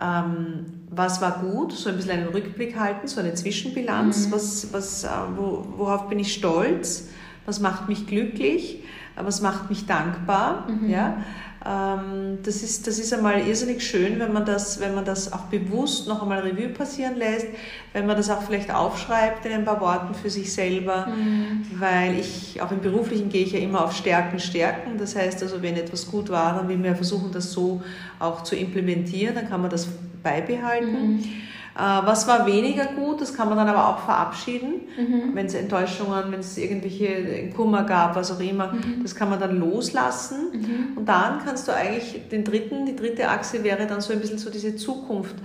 ähm, 0.00 0.66
was 0.90 1.20
war 1.20 1.40
gut, 1.40 1.72
so 1.72 1.88
ein 1.88 1.96
bisschen 1.96 2.12
einen 2.12 2.28
Rückblick 2.28 2.78
halten, 2.78 3.08
so 3.08 3.20
eine 3.20 3.34
Zwischenbilanz, 3.34 4.26
mhm. 4.26 4.32
was, 4.32 4.72
was, 4.72 5.04
äh, 5.04 5.08
wo, 5.37 5.66
worauf 5.76 6.08
bin 6.08 6.18
ich 6.18 6.34
stolz, 6.34 7.08
was 7.46 7.60
macht 7.60 7.88
mich 7.88 8.06
glücklich, 8.06 8.82
was 9.16 9.40
macht 9.40 9.70
mich 9.70 9.87
dankbar, 9.87 10.68
mhm. 10.68 10.88
ja, 10.88 11.18
das 11.64 12.62
ist, 12.62 12.87
das 12.88 12.98
ist 12.98 13.12
einmal 13.12 13.46
irrsinnig 13.46 13.87
schön, 13.87 14.18
wenn 14.18 14.33
man, 14.33 14.44
das, 14.44 14.81
wenn 14.81 14.94
man 14.94 15.05
das 15.05 15.33
auch 15.33 15.44
bewusst 15.44 16.09
noch 16.09 16.22
einmal 16.22 16.40
Revue 16.40 16.68
passieren 16.68 17.16
lässt, 17.16 17.46
wenn 17.92 18.07
man 18.07 18.16
das 18.16 18.31
auch 18.31 18.42
vielleicht 18.42 18.75
aufschreibt 18.75 19.46
in 19.46 19.53
ein 19.53 19.64
paar 19.64 19.81
Worten 19.81 20.14
für 20.14 20.29
sich 20.29 20.53
selber, 20.53 21.07
mhm. 21.07 21.64
weil 21.79 22.18
ich, 22.18 22.61
auch 22.61 22.72
im 22.72 22.81
Beruflichen 22.81 23.29
gehe 23.29 23.44
ich 23.44 23.53
ja 23.53 23.61
immer 23.61 23.85
auf 23.85 23.94
Stärken, 23.94 24.40
Stärken. 24.40 24.98
Das 24.98 25.14
heißt 25.14 25.40
also, 25.42 25.62
wenn 25.62 25.77
etwas 25.77 26.11
gut 26.11 26.31
war, 26.31 26.57
dann 26.57 26.68
will 26.68 26.77
man 26.77 26.87
ja 26.87 26.94
versuchen, 26.94 27.31
das 27.31 27.53
so 27.53 27.81
auch 28.18 28.42
zu 28.42 28.57
implementieren, 28.57 29.37
dann 29.37 29.48
kann 29.48 29.61
man 29.61 29.70
das 29.70 29.87
beibehalten. 30.22 31.16
Mhm. 31.16 31.25
Äh, 31.74 31.80
was 31.80 32.26
war 32.28 32.46
weniger 32.46 32.85
gut, 32.85 33.20
das 33.20 33.35
kann 33.35 33.48
man 33.48 33.56
dann 33.56 33.68
aber 33.68 33.88
auch 33.88 34.04
verabschieden, 34.04 34.82
mhm. 34.96 35.35
wenn 35.35 35.46
es 35.46 35.54
Enttäuschungen, 35.54 36.30
wenn 36.30 36.40
es 36.40 36.58
irgendwelche 36.58 37.50
Kummer 37.56 37.85
gab, 37.85 38.14
was 38.14 38.30
auch 38.30 38.40
immer, 38.40 38.72
mhm. 38.72 39.02
das 39.02 39.14
kann 39.14 39.30
man 39.30 39.40
dann 39.40 39.58
loslassen. 39.58 40.50
Mhm. 40.52 40.98
Und 40.98 41.08
dann 41.08 41.40
kannst 41.44 41.68
du 41.68 41.72
eigentlich 41.74 42.28
den 42.30 42.44
dritten, 42.44 42.85
die 42.85 42.94
dritte 42.94 43.28
Achse 43.28 43.64
wäre 43.64 43.87
dann 43.87 44.02
so 44.02 44.12
ein 44.12 44.20
bisschen 44.20 44.38
so 44.38 44.50
diese 44.50 44.76
Zukunft. 44.76 45.37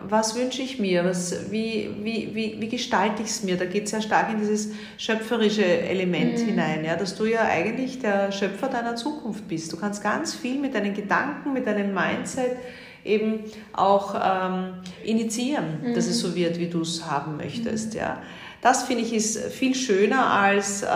Was 0.00 0.36
wünsche 0.36 0.62
ich 0.62 0.78
mir? 0.78 1.04
Was, 1.04 1.50
wie, 1.50 1.90
wie, 2.02 2.30
wie, 2.32 2.56
wie 2.60 2.68
gestalte 2.68 3.22
ich 3.22 3.28
es 3.28 3.42
mir? 3.42 3.56
Da 3.56 3.64
geht 3.64 3.84
es 3.84 3.90
sehr 3.90 4.00
stark 4.00 4.32
in 4.32 4.38
dieses 4.38 4.70
schöpferische 4.96 5.64
Element 5.64 6.38
mhm. 6.38 6.46
hinein, 6.46 6.84
ja, 6.84 6.96
dass 6.96 7.14
du 7.14 7.24
ja 7.24 7.42
eigentlich 7.42 8.00
der 8.00 8.32
Schöpfer 8.32 8.68
deiner 8.68 8.96
Zukunft 8.96 9.46
bist. 9.46 9.72
Du 9.72 9.76
kannst 9.76 10.02
ganz 10.02 10.34
viel 10.34 10.60
mit 10.60 10.74
deinen 10.74 10.94
Gedanken, 10.94 11.52
mit 11.52 11.66
deinem 11.66 11.94
Mindset, 11.94 12.56
eben 13.04 13.40
auch 13.72 14.14
ähm, 14.14 14.74
initiieren, 15.04 15.82
mhm. 15.82 15.94
dass 15.94 16.06
es 16.06 16.20
so 16.20 16.34
wird, 16.34 16.58
wie 16.58 16.68
du 16.68 16.82
es 16.82 17.08
haben 17.08 17.36
möchtest. 17.36 17.94
Mhm. 17.94 18.00
Ja. 18.00 18.22
Das 18.60 18.82
finde 18.82 19.04
ich 19.04 19.14
ist 19.14 19.38
viel 19.52 19.74
schöner, 19.74 20.32
als 20.32 20.82
äh, 20.82 20.86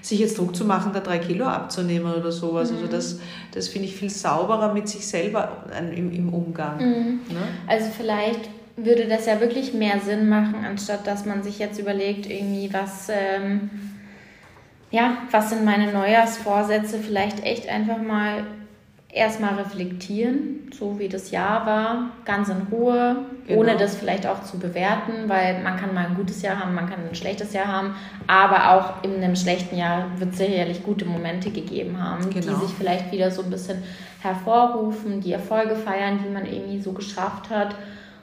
sich 0.00 0.20
jetzt 0.20 0.38
Druck 0.38 0.54
zu 0.54 0.64
machen, 0.64 0.92
da 0.92 1.00
drei 1.00 1.18
Kilo 1.18 1.44
abzunehmen 1.46 2.12
oder 2.12 2.30
sowas. 2.30 2.70
Also 2.70 2.74
mhm. 2.74 2.80
Also 2.82 2.96
das, 2.96 3.18
das 3.52 3.68
finde 3.68 3.88
ich 3.88 3.96
viel 3.96 4.10
sauberer 4.10 4.72
mit 4.72 4.88
sich 4.88 5.06
selber 5.06 5.64
im, 5.78 6.12
im 6.12 6.32
Umgang. 6.32 6.78
Mhm. 6.78 7.20
Ne? 7.28 7.42
Also 7.66 7.86
vielleicht 7.96 8.48
würde 8.76 9.06
das 9.06 9.26
ja 9.26 9.40
wirklich 9.40 9.72
mehr 9.72 10.00
Sinn 10.00 10.28
machen, 10.28 10.64
anstatt 10.64 11.06
dass 11.06 11.26
man 11.26 11.42
sich 11.42 11.58
jetzt 11.58 11.78
überlegt, 11.78 12.26
irgendwie 12.26 12.72
was, 12.72 13.08
ähm, 13.08 13.70
ja, 14.90 15.18
was 15.30 15.50
sind 15.50 15.64
meine 15.64 15.92
Neujahrsvorsätze, 15.92 16.98
vielleicht 16.98 17.44
echt 17.44 17.68
einfach 17.68 17.98
mal 17.98 18.44
erstmal 19.14 19.54
reflektieren, 19.54 20.70
so 20.76 20.98
wie 20.98 21.08
das 21.08 21.30
Jahr 21.30 21.64
war, 21.64 22.10
ganz 22.24 22.48
in 22.48 22.66
Ruhe, 22.70 23.16
genau. 23.46 23.60
ohne 23.60 23.76
das 23.76 23.94
vielleicht 23.94 24.26
auch 24.26 24.42
zu 24.42 24.58
bewerten, 24.58 25.28
weil 25.28 25.62
man 25.62 25.76
kann 25.76 25.94
mal 25.94 26.06
ein 26.06 26.16
gutes 26.16 26.42
Jahr 26.42 26.58
haben, 26.58 26.74
man 26.74 26.90
kann 26.90 26.98
ein 27.08 27.14
schlechtes 27.14 27.52
Jahr 27.52 27.68
haben, 27.68 27.94
aber 28.26 28.72
auch 28.72 29.04
in 29.04 29.14
einem 29.14 29.36
schlechten 29.36 29.76
Jahr 29.76 30.06
wird 30.18 30.32
es 30.32 30.38
sicherlich 30.38 30.82
gute 30.82 31.04
Momente 31.04 31.50
gegeben 31.50 32.02
haben, 32.02 32.28
genau. 32.28 32.58
die 32.58 32.66
sich 32.66 32.74
vielleicht 32.76 33.12
wieder 33.12 33.30
so 33.30 33.42
ein 33.42 33.50
bisschen 33.50 33.78
hervorrufen, 34.20 35.20
die 35.20 35.32
Erfolge 35.32 35.76
feiern, 35.76 36.18
die 36.24 36.32
man 36.32 36.44
irgendwie 36.44 36.80
so 36.80 36.92
geschafft 36.92 37.50
hat 37.50 37.76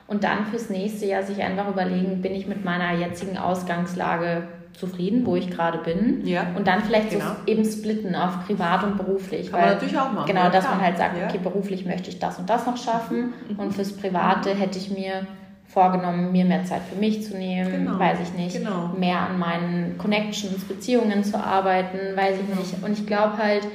und 0.08 0.26
dann 0.26 0.46
fürs 0.48 0.70
nächste 0.70 1.06
Jahr 1.06 1.24
sich 1.24 1.42
einfach 1.42 1.70
überlegen, 1.70 2.22
bin 2.22 2.36
ich 2.36 2.48
mit 2.48 2.66
meiner 2.66 2.94
jetzigen 3.00 3.38
Ausgangslage 3.38 4.44
zufrieden, 4.74 5.26
wo 5.26 5.36
ich 5.36 5.50
gerade 5.50 5.80
bin. 5.80 6.26
Ja. 6.26 6.48
Und 6.56 6.68
dann 6.68 6.84
vielleicht 6.84 7.12
genau. 7.12 7.26
so 7.26 7.52
eben 7.52 7.64
splitten 7.66 8.16
auf 8.16 8.46
privat 8.46 8.84
und 8.84 8.98
beruflich. 8.98 9.52
Kann 9.52 9.60
weil, 9.60 9.68
man 9.68 9.76
natürlich 9.76 9.98
auch 9.98 10.12
machen. 10.12 10.28
Genau, 10.28 10.44
ja, 10.44 10.50
dass 10.50 10.66
klar. 10.66 10.76
man 10.76 10.86
halt 10.86 10.98
sagt, 10.98 11.18
ja. 11.18 11.28
okay, 11.28 11.40
beruflich 11.42 11.86
möchte 11.86 12.10
ich 12.10 12.20
das 12.20 12.40
und 12.40 12.50
das 12.50 12.66
noch 12.66 12.78
schaffen 12.78 13.34
mhm. 13.50 13.60
und 13.60 13.74
fürs 13.74 13.94
Private 13.94 14.54
hätte 14.54 14.78
ich 14.78 14.90
mir 14.92 15.28
vorgenommen, 15.68 16.32
mir 16.32 16.44
mehr 16.44 16.66
Zeit 16.66 16.82
für 16.92 17.00
mich 17.00 17.24
zu 17.24 17.38
nehmen, 17.38 17.86
genau. 17.86 17.98
weiß 17.98 18.18
ich 18.22 18.34
nicht, 18.34 18.58
genau. 18.58 18.90
mehr 18.98 19.20
an 19.20 19.40
meinen 19.40 19.98
Connections, 19.98 20.66
Beziehungen 20.66 21.24
zu 21.24 21.38
arbeiten, 21.38 21.98
weiß 22.16 22.36
ich 22.40 22.56
nicht. 22.56 22.84
Und 22.84 22.92
ich 22.92 23.08
glaube 23.08 23.38
halt, 23.38 23.66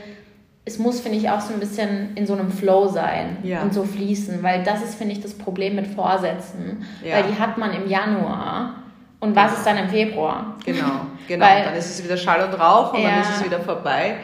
es 0.67 0.79
muss, 0.79 1.01
finde 1.01 1.17
ich, 1.17 1.31
auch 1.31 1.41
so 1.41 1.55
ein 1.55 1.61
bisschen 1.61 2.15
in 2.17 2.27
so 2.27 2.35
einem 2.35 2.51
Flow 2.51 2.89
sein 2.89 3.39
ja. 3.45 3.63
und 3.63 3.73
so 3.73 3.85
fließen, 3.85 4.43
weil 4.43 4.63
das 4.65 4.83
ist, 4.83 4.97
finde 4.97 5.15
ich, 5.15 5.21
das 5.21 5.33
Problem 5.33 5.77
mit 5.77 5.87
Vorsätzen, 5.87 6.85
weil 7.03 7.23
die 7.23 7.39
hat 7.39 7.57
man 7.57 7.73
im 7.73 7.89
Januar 7.89 8.75
Und 9.21 9.35
was 9.35 9.59
ist 9.59 9.67
dann 9.67 9.79
im 9.79 9.89
Februar? 9.89 10.57
Genau, 10.65 11.07
genau. 11.29 11.45
Weil, 11.45 11.65
dann 11.65 11.75
ist 11.75 11.91
es 11.91 12.05
wieder 12.05 12.17
Schall 12.17 12.47
und 12.47 12.55
Rauch 12.59 12.93
und 12.93 13.01
ja. 13.01 13.11
dann 13.11 13.21
ist 13.21 13.37
es 13.37 13.45
wieder 13.45 13.61
vorbei. 13.61 14.17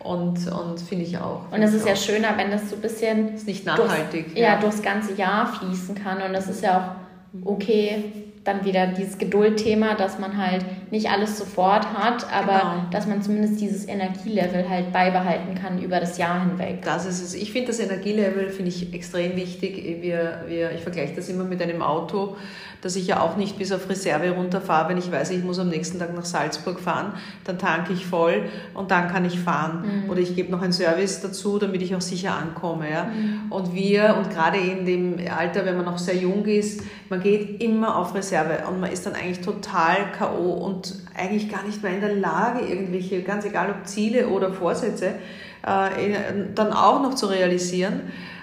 Und, 0.00 0.50
und 0.50 0.80
finde 0.80 1.04
ich 1.04 1.18
auch. 1.18 1.42
Und 1.50 1.62
es 1.62 1.74
ist 1.74 1.86
ja 1.86 1.94
schöner, 1.94 2.36
wenn 2.36 2.50
das 2.50 2.70
so 2.70 2.76
ein 2.76 2.80
bisschen. 2.80 3.34
Ist 3.34 3.46
nicht 3.46 3.66
nachhaltig. 3.66 4.26
Durchs, 4.26 4.38
ja. 4.38 4.54
ja, 4.54 4.56
durchs 4.58 4.82
ganze 4.82 5.12
Jahr 5.12 5.46
fließen 5.46 5.94
kann. 5.94 6.22
Und 6.22 6.32
das 6.32 6.48
ist 6.48 6.62
ja 6.62 6.78
auch 6.78 7.44
okay, 7.44 8.04
dann 8.44 8.64
wieder 8.64 8.86
dieses 8.86 9.18
Geduldthema, 9.18 9.94
dass 9.94 10.18
man 10.18 10.38
halt 10.38 10.64
nicht 10.90 11.10
alles 11.10 11.38
sofort 11.38 11.92
hat, 11.92 12.26
aber 12.32 12.58
genau. 12.58 12.90
dass 12.90 13.06
man 13.06 13.22
zumindest 13.22 13.60
dieses 13.60 13.86
Energielevel 13.86 14.68
halt 14.68 14.92
beibehalten 14.92 15.54
kann 15.54 15.80
über 15.82 16.00
das 16.00 16.16
Jahr 16.16 16.40
hinweg. 16.40 16.82
Das 16.82 17.04
ist 17.04 17.22
es. 17.22 17.34
Ich 17.34 17.52
finde 17.52 17.68
das 17.68 17.80
Energielevel 17.80 18.48
finde 18.48 18.70
ich 18.70 18.94
extrem 18.94 19.36
wichtig. 19.36 20.00
Wir, 20.00 20.44
wir, 20.48 20.72
ich 20.72 20.80
vergleiche 20.80 21.14
das 21.14 21.28
immer 21.28 21.44
mit 21.44 21.60
einem 21.60 21.82
Auto 21.82 22.36
dass 22.82 22.96
ich 22.96 23.06
ja 23.06 23.20
auch 23.20 23.36
nicht 23.36 23.58
bis 23.58 23.72
auf 23.72 23.88
Reserve 23.88 24.30
runterfahre, 24.30 24.88
wenn 24.88 24.98
ich 24.98 25.10
weiß, 25.10 25.30
ich 25.30 25.44
muss 25.44 25.58
am 25.58 25.68
nächsten 25.68 25.98
Tag 25.98 26.14
nach 26.14 26.24
Salzburg 26.24 26.80
fahren, 26.80 27.12
dann 27.44 27.58
tanke 27.58 27.92
ich 27.92 28.06
voll 28.06 28.42
und 28.74 28.90
dann 28.90 29.08
kann 29.08 29.24
ich 29.24 29.38
fahren. 29.38 30.04
Mhm. 30.04 30.10
Oder 30.10 30.20
ich 30.20 30.34
gebe 30.34 30.50
noch 30.50 30.62
einen 30.62 30.72
Service 30.72 31.20
dazu, 31.20 31.58
damit 31.58 31.82
ich 31.82 31.94
auch 31.94 32.00
sicher 32.00 32.34
ankomme. 32.34 32.90
Ja? 32.90 33.04
Mhm. 33.04 33.52
Und 33.52 33.74
wir, 33.74 34.16
und 34.16 34.30
gerade 34.30 34.58
in 34.58 34.86
dem 34.86 35.16
Alter, 35.36 35.64
wenn 35.66 35.76
man 35.76 35.84
noch 35.84 35.98
sehr 35.98 36.16
jung 36.16 36.44
ist, 36.46 36.82
man 37.08 37.20
geht 37.20 37.62
immer 37.62 37.96
auf 37.96 38.14
Reserve 38.14 38.64
und 38.68 38.80
man 38.80 38.90
ist 38.90 39.04
dann 39.04 39.14
eigentlich 39.14 39.40
total 39.40 40.12
K.O. 40.16 40.52
und 40.52 40.94
eigentlich 41.16 41.50
gar 41.50 41.64
nicht 41.64 41.82
mehr 41.82 41.92
in 41.92 42.00
der 42.00 42.14
Lage, 42.14 42.60
irgendwelche, 42.60 43.22
ganz 43.22 43.44
egal 43.44 43.70
ob 43.70 43.86
Ziele 43.86 44.28
oder 44.28 44.52
Vorsätze, 44.52 45.14
äh, 45.62 46.44
dann 46.54 46.72
auch 46.72 47.02
noch 47.02 47.14
zu 47.14 47.26
realisieren. 47.26 48.02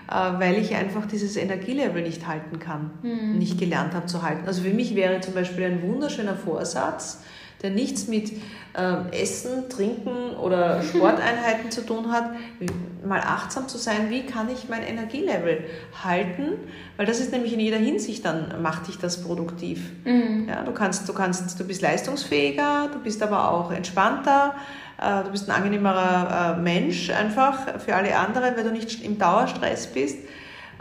Äh, 0.10 0.39
weil 0.39 0.58
ich 0.58 0.74
einfach 0.74 1.06
dieses 1.06 1.36
Energielevel 1.36 2.02
nicht 2.02 2.28
halten 2.28 2.60
kann, 2.60 2.91
mhm. 3.04 3.38
nicht 3.38 3.60
gelernt 3.60 3.93
habe 3.93 4.06
zu 4.06 4.22
halten. 4.22 4.48
Also 4.48 4.62
für 4.62 4.74
mich 4.74 4.96
wäre 4.96 5.20
zum 5.20 5.34
Beispiel 5.34 5.65
ein 5.65 5.82
wunderschöner 5.82 6.36
Vorsatz, 6.36 7.22
der 7.62 7.72
nichts 7.72 8.08
mit 8.08 8.32
äh, 8.74 9.22
Essen, 9.22 9.67
Trinken 9.70 10.38
oder 10.38 10.82
Sporteinheiten 10.93 11.72
zu 11.72 11.86
tun 11.86 12.10
hat, 12.12 12.32
mal 13.06 13.20
achtsam 13.20 13.67
zu 13.67 13.78
sein, 13.78 14.10
wie 14.10 14.26
kann 14.26 14.48
ich 14.50 14.70
mein 14.70 14.84
Energielevel 14.84 15.65
halten, 16.04 16.54
weil 16.96 17.06
das 17.06 17.20
ist 17.20 17.34
nämlich 17.34 17.52
in 17.52 17.60
jeder 17.60 17.78
Hinsicht 17.78 18.24
dann, 18.24 18.62
macht 18.62 18.88
dich 18.88 19.00
das 19.00 19.24
produktiv. 19.24 19.91
Mhm. 20.06 20.48
Ja, 20.48 20.63
du, 20.63 20.72
kannst, 20.72 21.10
du, 21.10 21.13
kannst, 21.13 21.60
du 21.60 21.65
bist 21.65 21.82
leistungsfähiger, 21.82 22.89
du 22.93 23.00
bist 23.00 23.22
aber 23.22 23.52
auch 23.52 23.72
entspannter, 23.72 24.56
du 25.00 25.32
bist 25.32 25.50
ein 25.50 25.56
angenehmerer 25.56 26.58
äh, 26.58 26.62
Mensch 26.62 27.10
einfach 27.12 27.80
für 27.80 27.96
alle 27.96 28.16
anderen, 28.18 28.56
weil 28.56 28.64
du 28.64 28.72
nicht 28.72 29.04
im 29.04 29.18
Dauerstress 29.18 29.88
bist. 29.88 30.18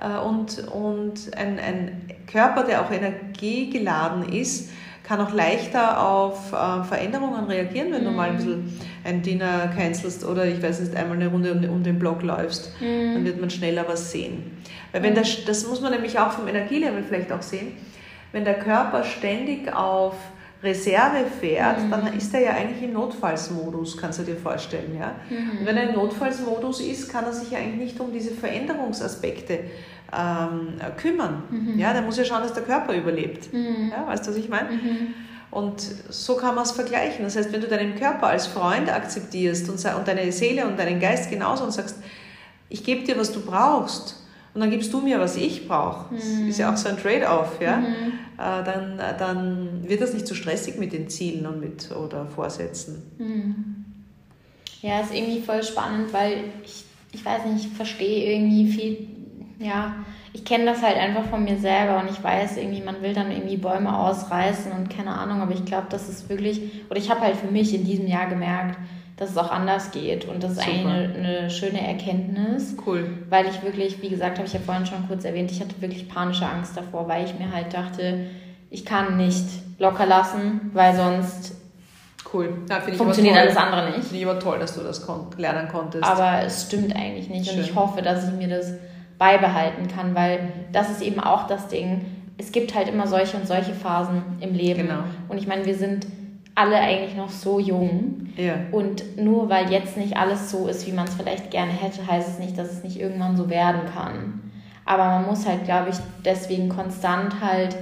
Äh, 0.01 0.19
und, 0.19 0.67
und 0.69 1.37
ein, 1.37 1.59
ein 1.59 2.11
Körper, 2.31 2.65
der 2.65 2.83
auch 2.83 2.91
energiegeladen 2.91 4.29
ist, 4.33 4.71
kann 5.05 5.21
auch 5.21 5.33
leichter 5.33 6.05
auf 6.05 6.49
Veränderungen 6.49 7.45
reagieren, 7.45 7.93
wenn 7.93 8.01
mhm. 8.01 8.07
du 8.07 8.11
mal 8.11 8.31
ein 8.31 8.37
bisschen 8.39 8.81
ein 9.05 9.23
Dinner 9.23 9.69
cancelst 9.77 10.25
oder 10.25 10.47
ich 10.47 10.61
weiß 10.61 10.81
nicht, 10.81 10.97
einmal 10.97 11.17
eine 11.17 11.29
Runde 11.29 11.53
um, 11.53 11.63
um 11.77 11.83
den 11.85 12.01
Block 12.01 12.23
läufst, 12.23 12.73
mhm. 12.81 13.15
dann 13.15 13.25
wird 13.25 13.41
man 13.41 13.49
schneller 13.49 13.85
was 13.87 14.11
sehen. 14.11 14.59
Weil 14.91 15.05
wenn 15.05 15.15
das, 15.15 15.45
das 15.45 15.65
muss 15.69 15.81
man 15.81 15.93
nämlich 15.93 16.19
auch 16.19 16.33
vom 16.33 16.49
Energielevel 16.49 17.05
vielleicht 17.05 17.31
auch 17.31 17.43
sehen, 17.43 17.75
wenn 18.33 18.45
der 18.45 18.59
Körper 18.59 19.05
ständig 19.05 19.73
auf 19.73 20.17
Reserve 20.62 21.27
fährt, 21.40 21.85
mhm. 21.85 21.90
dann 21.90 22.16
ist 22.16 22.33
er 22.35 22.40
ja 22.40 22.51
eigentlich 22.53 22.83
im 22.83 22.95
Notfallsmodus, 22.95 23.97
kannst 23.97 24.19
du 24.19 24.23
dir 24.23 24.37
vorstellen. 24.37 24.97
Ja? 24.99 25.14
Mhm. 25.29 25.59
Und 25.59 25.66
wenn 25.66 25.77
er 25.77 25.90
im 25.90 25.95
Notfallsmodus 25.95 26.81
ist, 26.81 27.11
kann 27.11 27.25
er 27.25 27.33
sich 27.33 27.51
ja 27.51 27.59
eigentlich 27.59 27.92
nicht 27.92 28.01
um 28.01 28.12
diese 28.12 28.31
Veränderungsaspekte 28.31 29.61
ähm, 30.16 30.75
kümmern. 30.97 31.42
Mhm. 31.51 31.79
Ja? 31.79 31.92
Der 31.92 32.03
muss 32.03 32.16
ja 32.16 32.25
schauen, 32.25 32.42
dass 32.42 32.55
der 32.55 32.62
Körper 32.62 32.95
überlebt. 32.95 33.53
Mhm. 33.53 33.90
Ja? 33.90 34.07
Weißt 34.07 34.27
du, 34.27 34.31
was 34.31 34.37
ich 34.38 34.49
meine? 34.49 34.71
Mhm. 34.71 35.14
Und 35.51 35.81
so 35.81 36.37
kann 36.37 36.55
man 36.55 36.64
es 36.64 36.73
vergleichen. 36.73 37.25
Das 37.25 37.37
heißt, 37.37 37.53
wenn 37.53 37.61
du 37.61 37.69
deinen 37.69 37.95
Körper 37.95 38.29
als 38.29 38.47
Freund 38.47 38.90
akzeptierst 38.90 39.69
und, 39.69 39.83
und 39.95 40.09
deine 40.09 40.33
Seele 40.33 40.66
und 40.66 40.79
deinen 40.79 41.01
Geist 41.01 41.31
genauso 41.31 41.64
und 41.64 41.71
sagst, 41.71 41.97
ich 42.69 42.83
gebe 42.83 43.05
dir, 43.05 43.19
was 43.19 43.33
du 43.33 43.40
brauchst, 43.40 44.26
und 44.57 44.61
dann 44.61 44.71
gibst 44.71 44.90
du 44.90 45.03
mir, 45.03 45.21
was 45.21 45.37
ich 45.37 45.69
brauche. 45.69 46.14
Das 46.14 46.25
mhm. 46.25 46.49
ist 46.49 46.59
ja 46.59 46.73
auch 46.73 46.79
so 46.79 46.88
ein 46.88 46.97
Trade-off, 46.97 47.61
ja. 47.61 47.77
Mhm. 47.77 48.12
Äh, 48.38 48.64
dann, 48.64 48.99
dann 49.19 49.87
wird 49.87 50.01
das 50.01 50.14
nicht 50.14 50.27
so 50.27 50.35
stressig 50.35 50.79
mit 50.79 50.95
den 50.95 51.11
Zielen 51.11 51.47
und 51.47 51.61
mit 51.61 51.90
oder 51.95 52.25
Vorsätzen. 52.25 53.03
Mhm. 53.19 53.85
Ja, 54.81 55.01
ist 55.01 55.12
irgendwie 55.12 55.42
voll 55.42 55.62
spannend, 55.62 56.11
weil 56.14 56.45
ich, 56.64 56.87
ich 57.12 57.23
weiß 57.23 57.45
nicht, 57.45 57.66
ich 57.66 57.73
verstehe 57.73 58.33
irgendwie 58.33 58.73
viel, 58.73 59.09
ja, 59.59 59.95
ich 60.33 60.42
kenne 60.47 60.64
das 60.64 60.81
halt 60.81 60.97
einfach 60.97 61.27
von 61.27 61.45
mir 61.45 61.59
selber 61.59 62.01
und 62.01 62.11
ich 62.11 62.25
weiß 62.25 62.57
irgendwie, 62.57 62.81
man 62.81 63.03
will 63.03 63.12
dann 63.12 63.31
irgendwie 63.31 63.59
Bäume 63.59 63.95
ausreißen 63.95 64.73
und 64.73 64.88
keine 64.88 65.11
Ahnung, 65.11 65.42
aber 65.42 65.53
ich 65.53 65.66
glaube, 65.66 65.88
das 65.90 66.09
ist 66.09 66.31
wirklich, 66.31 66.62
oder 66.88 66.99
ich 66.99 67.11
habe 67.11 67.21
halt 67.21 67.37
für 67.37 67.49
mich 67.51 67.75
in 67.75 67.85
diesem 67.85 68.07
Jahr 68.07 68.27
gemerkt, 68.27 68.79
dass 69.17 69.31
es 69.31 69.39
auch 69.39 69.51
anders 69.51 69.91
geht. 69.93 70.27
Und 70.27 70.43
das 70.43 70.53
ist 70.53 70.61
Super. 70.61 70.71
eigentlich 70.71 70.87
eine, 70.87 71.39
eine, 71.39 71.51
schöne 71.51 71.87
Erkenntnis. 71.87 72.77
Cool. 72.87 73.09
Weil 73.31 73.47
ich 73.47 73.63
wirklich, 73.63 74.03
wie 74.03 74.11
gesagt, 74.11 74.39
habe 74.39 74.47
ich 74.47 74.53
ja 74.53 74.61
vorhin 74.61 74.87
schon 74.87 75.07
kurz 75.09 75.25
erwähnt, 75.25 75.51
ich 75.51 75.61
hatte 75.61 75.81
wirklich 75.81 76.09
panische 76.09 76.47
Angst 76.47 76.77
davor, 76.77 77.09
weil 77.09 77.25
ich 77.25 77.39
mir 77.39 77.51
halt 77.51 77.73
dachte, 77.73 78.27
ich 78.71 78.85
kann 78.85 79.17
nicht 79.17 79.47
locker 79.79 80.07
lassen, 80.07 80.71
weil 80.75 80.95
sonst 80.95 81.57
cool. 82.33 82.59
Ja, 82.69 82.81
funktioniert 82.81 83.37
alles 83.37 83.57
andere 83.57 83.91
nicht. 83.91 84.05
Finde 84.05 84.19
ich 84.19 84.27
aber 84.27 84.39
toll, 84.39 84.59
dass 84.59 84.75
du 84.75 84.83
das 84.83 85.07
kon 85.07 85.29
lernen 85.39 85.69
konntest. 85.69 86.05
Aber 86.05 86.43
es 86.43 86.67
stimmt 86.67 86.95
eigentlich 86.95 87.29
nicht. 87.31 87.47
Schön. 87.47 87.59
Und 87.59 87.65
ich 87.65 87.75
hoffe, 87.75 88.03
dass 88.03 88.29
ich 88.29 88.35
mir 88.35 88.49
das 88.49 88.73
beibehalten 89.19 89.89
kann, 89.89 90.15
weil 90.15 90.53
das 90.73 90.91
ist 90.91 91.01
eben 91.01 91.21
auch 91.21 91.47
das 91.47 91.69
Ding. 91.69 92.05
Es 92.37 92.53
gibt 92.53 92.75
halt 92.75 92.89
immer 92.89 93.07
solche 93.07 93.39
und 93.39 93.47
solche 93.47 93.73
Phasen 93.73 94.23
im 94.41 94.55
Leben. 94.55 94.89
Genau. 94.89 95.05
Und 95.29 95.39
ich 95.39 95.47
meine, 95.47 95.65
wir 95.65 95.75
sind 95.75 96.07
alle 96.57 96.77
eigentlich 96.79 97.14
noch 97.14 97.31
so 97.31 97.61
jung. 97.61 98.31
Ja. 98.37 98.55
Und 98.73 99.16
nur 99.16 99.49
weil 99.49 99.71
jetzt 99.71 99.97
nicht 99.97 100.16
alles 100.16 100.51
so 100.51 100.66
ist, 100.66 100.87
wie 100.87 100.92
man 100.92 101.07
es 101.07 101.14
vielleicht 101.14 101.51
gerne 101.53 101.71
hätte, 101.71 102.05
heißt 102.07 102.29
es 102.29 102.38
nicht, 102.38 102.59
dass 102.59 102.73
es 102.73 102.83
nicht 102.83 102.99
irgendwann 102.99 103.37
so 103.37 103.49
werden 103.49 103.83
kann. 103.95 104.40
Aber 104.85 105.05
man 105.05 105.27
muss 105.27 105.47
halt, 105.47 105.64
glaube 105.64 105.90
ich, 105.90 105.97
deswegen 106.25 106.69
konstant 106.69 107.40
halt 107.40 107.77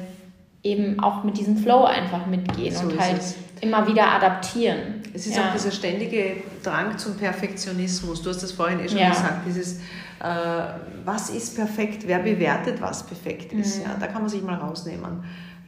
eben 0.62 1.00
auch 1.00 1.22
mit 1.22 1.38
diesem 1.38 1.56
Flow 1.56 1.84
einfach 1.84 2.26
mitgehen 2.26 2.74
so 2.74 2.87
und 2.87 2.98
halt 2.98 3.18
es. 3.18 3.37
immer 3.60 3.87
wieder 3.87 4.10
adaptieren. 4.10 5.02
Es 5.12 5.26
ist 5.26 5.37
ja. 5.37 5.48
auch 5.48 5.52
dieser 5.52 5.70
ständige 5.70 6.37
Drang 6.62 6.98
zum 6.98 7.16
Perfektionismus. 7.16 8.22
Du 8.22 8.30
hast 8.30 8.42
das 8.42 8.52
vorhin 8.52 8.80
eh 8.80 8.88
schon 8.88 8.98
ja. 8.98 9.10
gesagt, 9.10 9.46
dieses 9.46 9.78
äh, 10.20 10.64
was 11.04 11.30
ist 11.30 11.54
perfekt, 11.54 12.04
wer 12.06 12.20
bewertet, 12.20 12.80
was 12.80 13.06
perfekt 13.06 13.52
ist. 13.52 13.78
Mhm. 13.78 13.84
Ja, 13.84 13.96
da 14.00 14.06
kann 14.06 14.22
man 14.22 14.30
sich 14.30 14.42
mal 14.42 14.56
rausnehmen. 14.56 15.22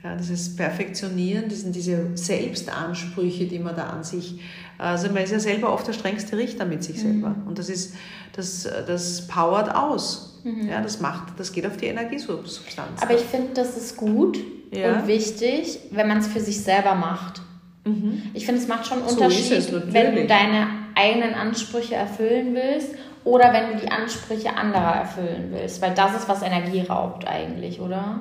Ja, 0.06 0.14
dieses 0.14 0.54
Perfektionieren, 0.54 1.48
diesen, 1.48 1.72
diese 1.72 2.16
Selbstansprüche, 2.16 3.46
die 3.46 3.58
man 3.58 3.74
da 3.74 3.88
an 3.88 4.04
sich, 4.04 4.38
also 4.78 5.08
man 5.08 5.24
ist 5.24 5.32
ja 5.32 5.40
selber 5.40 5.72
oft 5.72 5.88
der 5.88 5.94
strengste 5.94 6.36
Richter 6.36 6.64
mit 6.64 6.84
sich 6.84 7.00
selber. 7.00 7.30
Mhm. 7.30 7.48
Und 7.48 7.58
das 7.58 7.68
ist, 7.68 7.96
das, 8.32 8.68
das 8.86 9.26
powert 9.26 9.74
aus. 9.74 10.40
Mhm. 10.44 10.68
Ja, 10.68 10.80
das 10.80 11.00
macht, 11.00 11.32
das 11.38 11.50
geht 11.50 11.66
auf 11.66 11.76
die 11.76 11.86
Energiesubstanz. 11.86 13.02
Aber 13.02 13.14
ich 13.14 13.22
finde, 13.22 13.48
das 13.54 13.76
ist 13.76 13.96
gut 13.96 14.38
ja. 14.70 15.00
und 15.00 15.08
wichtig, 15.08 15.80
wenn 15.90 16.06
man 16.06 16.18
es 16.18 16.28
für 16.28 16.40
sich 16.40 16.60
selber 16.60 16.94
macht. 16.94 17.42
Mhm. 17.84 18.22
Ich 18.32 18.46
finde, 18.46 18.60
es 18.60 18.68
macht 18.68 18.86
schon 18.86 18.98
einen 18.98 19.08
Unterschied, 19.08 19.50
es, 19.50 19.72
wenn 19.72 20.14
du 20.14 20.26
deine 20.26 20.68
eigenen 20.94 21.34
Ansprüche 21.34 21.96
erfüllen 21.96 22.54
willst 22.54 22.90
oder 23.26 23.52
wenn 23.52 23.72
du 23.72 23.84
die 23.84 23.90
Ansprüche 23.90 24.56
anderer 24.56 24.94
erfüllen 24.94 25.48
willst, 25.50 25.82
weil 25.82 25.92
das 25.94 26.14
ist, 26.14 26.28
was 26.28 26.42
Energie 26.42 26.82
raubt 26.82 27.26
eigentlich, 27.26 27.80
oder? 27.80 28.20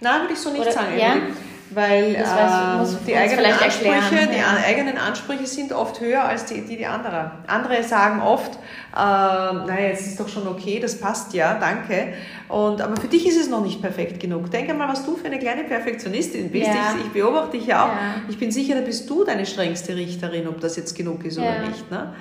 Nein, 0.00 0.22
würde 0.22 0.32
ich 0.32 0.40
so 0.40 0.50
nicht 0.50 0.62
oder, 0.62 0.72
sagen. 0.72 0.98
Ja? 0.98 1.14
Weil 1.72 2.14
das 2.14 2.34
heißt, 2.34 2.94
äh, 2.94 3.06
die, 3.06 3.16
eigenen 3.16 3.44
Ansprüche, 3.46 4.26
die 4.26 4.38
ja. 4.38 4.66
eigenen 4.66 4.98
Ansprüche 4.98 5.46
sind 5.46 5.72
oft 5.72 6.00
höher 6.00 6.24
als 6.24 6.46
die, 6.46 6.62
die, 6.62 6.76
die 6.76 6.86
anderer. 6.86 7.38
Andere 7.46 7.84
sagen 7.84 8.20
oft, 8.20 8.54
äh, 8.92 8.96
naja, 8.96 9.86
jetzt 9.86 10.04
ist 10.04 10.18
doch 10.18 10.28
schon 10.28 10.48
okay, 10.48 10.80
das 10.80 10.98
passt 10.98 11.32
ja, 11.32 11.54
danke. 11.54 12.14
Und, 12.48 12.80
aber 12.80 13.00
für 13.00 13.06
dich 13.06 13.24
ist 13.28 13.40
es 13.40 13.48
noch 13.48 13.62
nicht 13.62 13.80
perfekt 13.80 14.18
genug. 14.18 14.50
Denke 14.50 14.74
mal, 14.74 14.88
was 14.88 15.06
du 15.06 15.14
für 15.16 15.26
eine 15.26 15.38
kleine 15.38 15.62
Perfektionistin 15.62 16.50
bist. 16.50 16.66
Ja. 16.66 16.96
Ich, 16.98 17.06
ich, 17.06 17.12
beobachte 17.12 17.56
dich 17.56 17.68
ja 17.68 17.84
auch. 17.84 17.88
Ja. 17.88 18.22
Ich 18.28 18.36
bin 18.36 18.50
sicher, 18.50 18.74
da 18.74 18.80
bist 18.80 19.08
du 19.08 19.22
deine 19.22 19.46
strengste 19.46 19.94
Richterin, 19.94 20.48
ob 20.48 20.60
das 20.60 20.74
jetzt 20.74 20.96
genug 20.96 21.24
ist 21.24 21.38
oder 21.38 21.68
nicht. 21.68 21.88
Ne? 21.88 22.14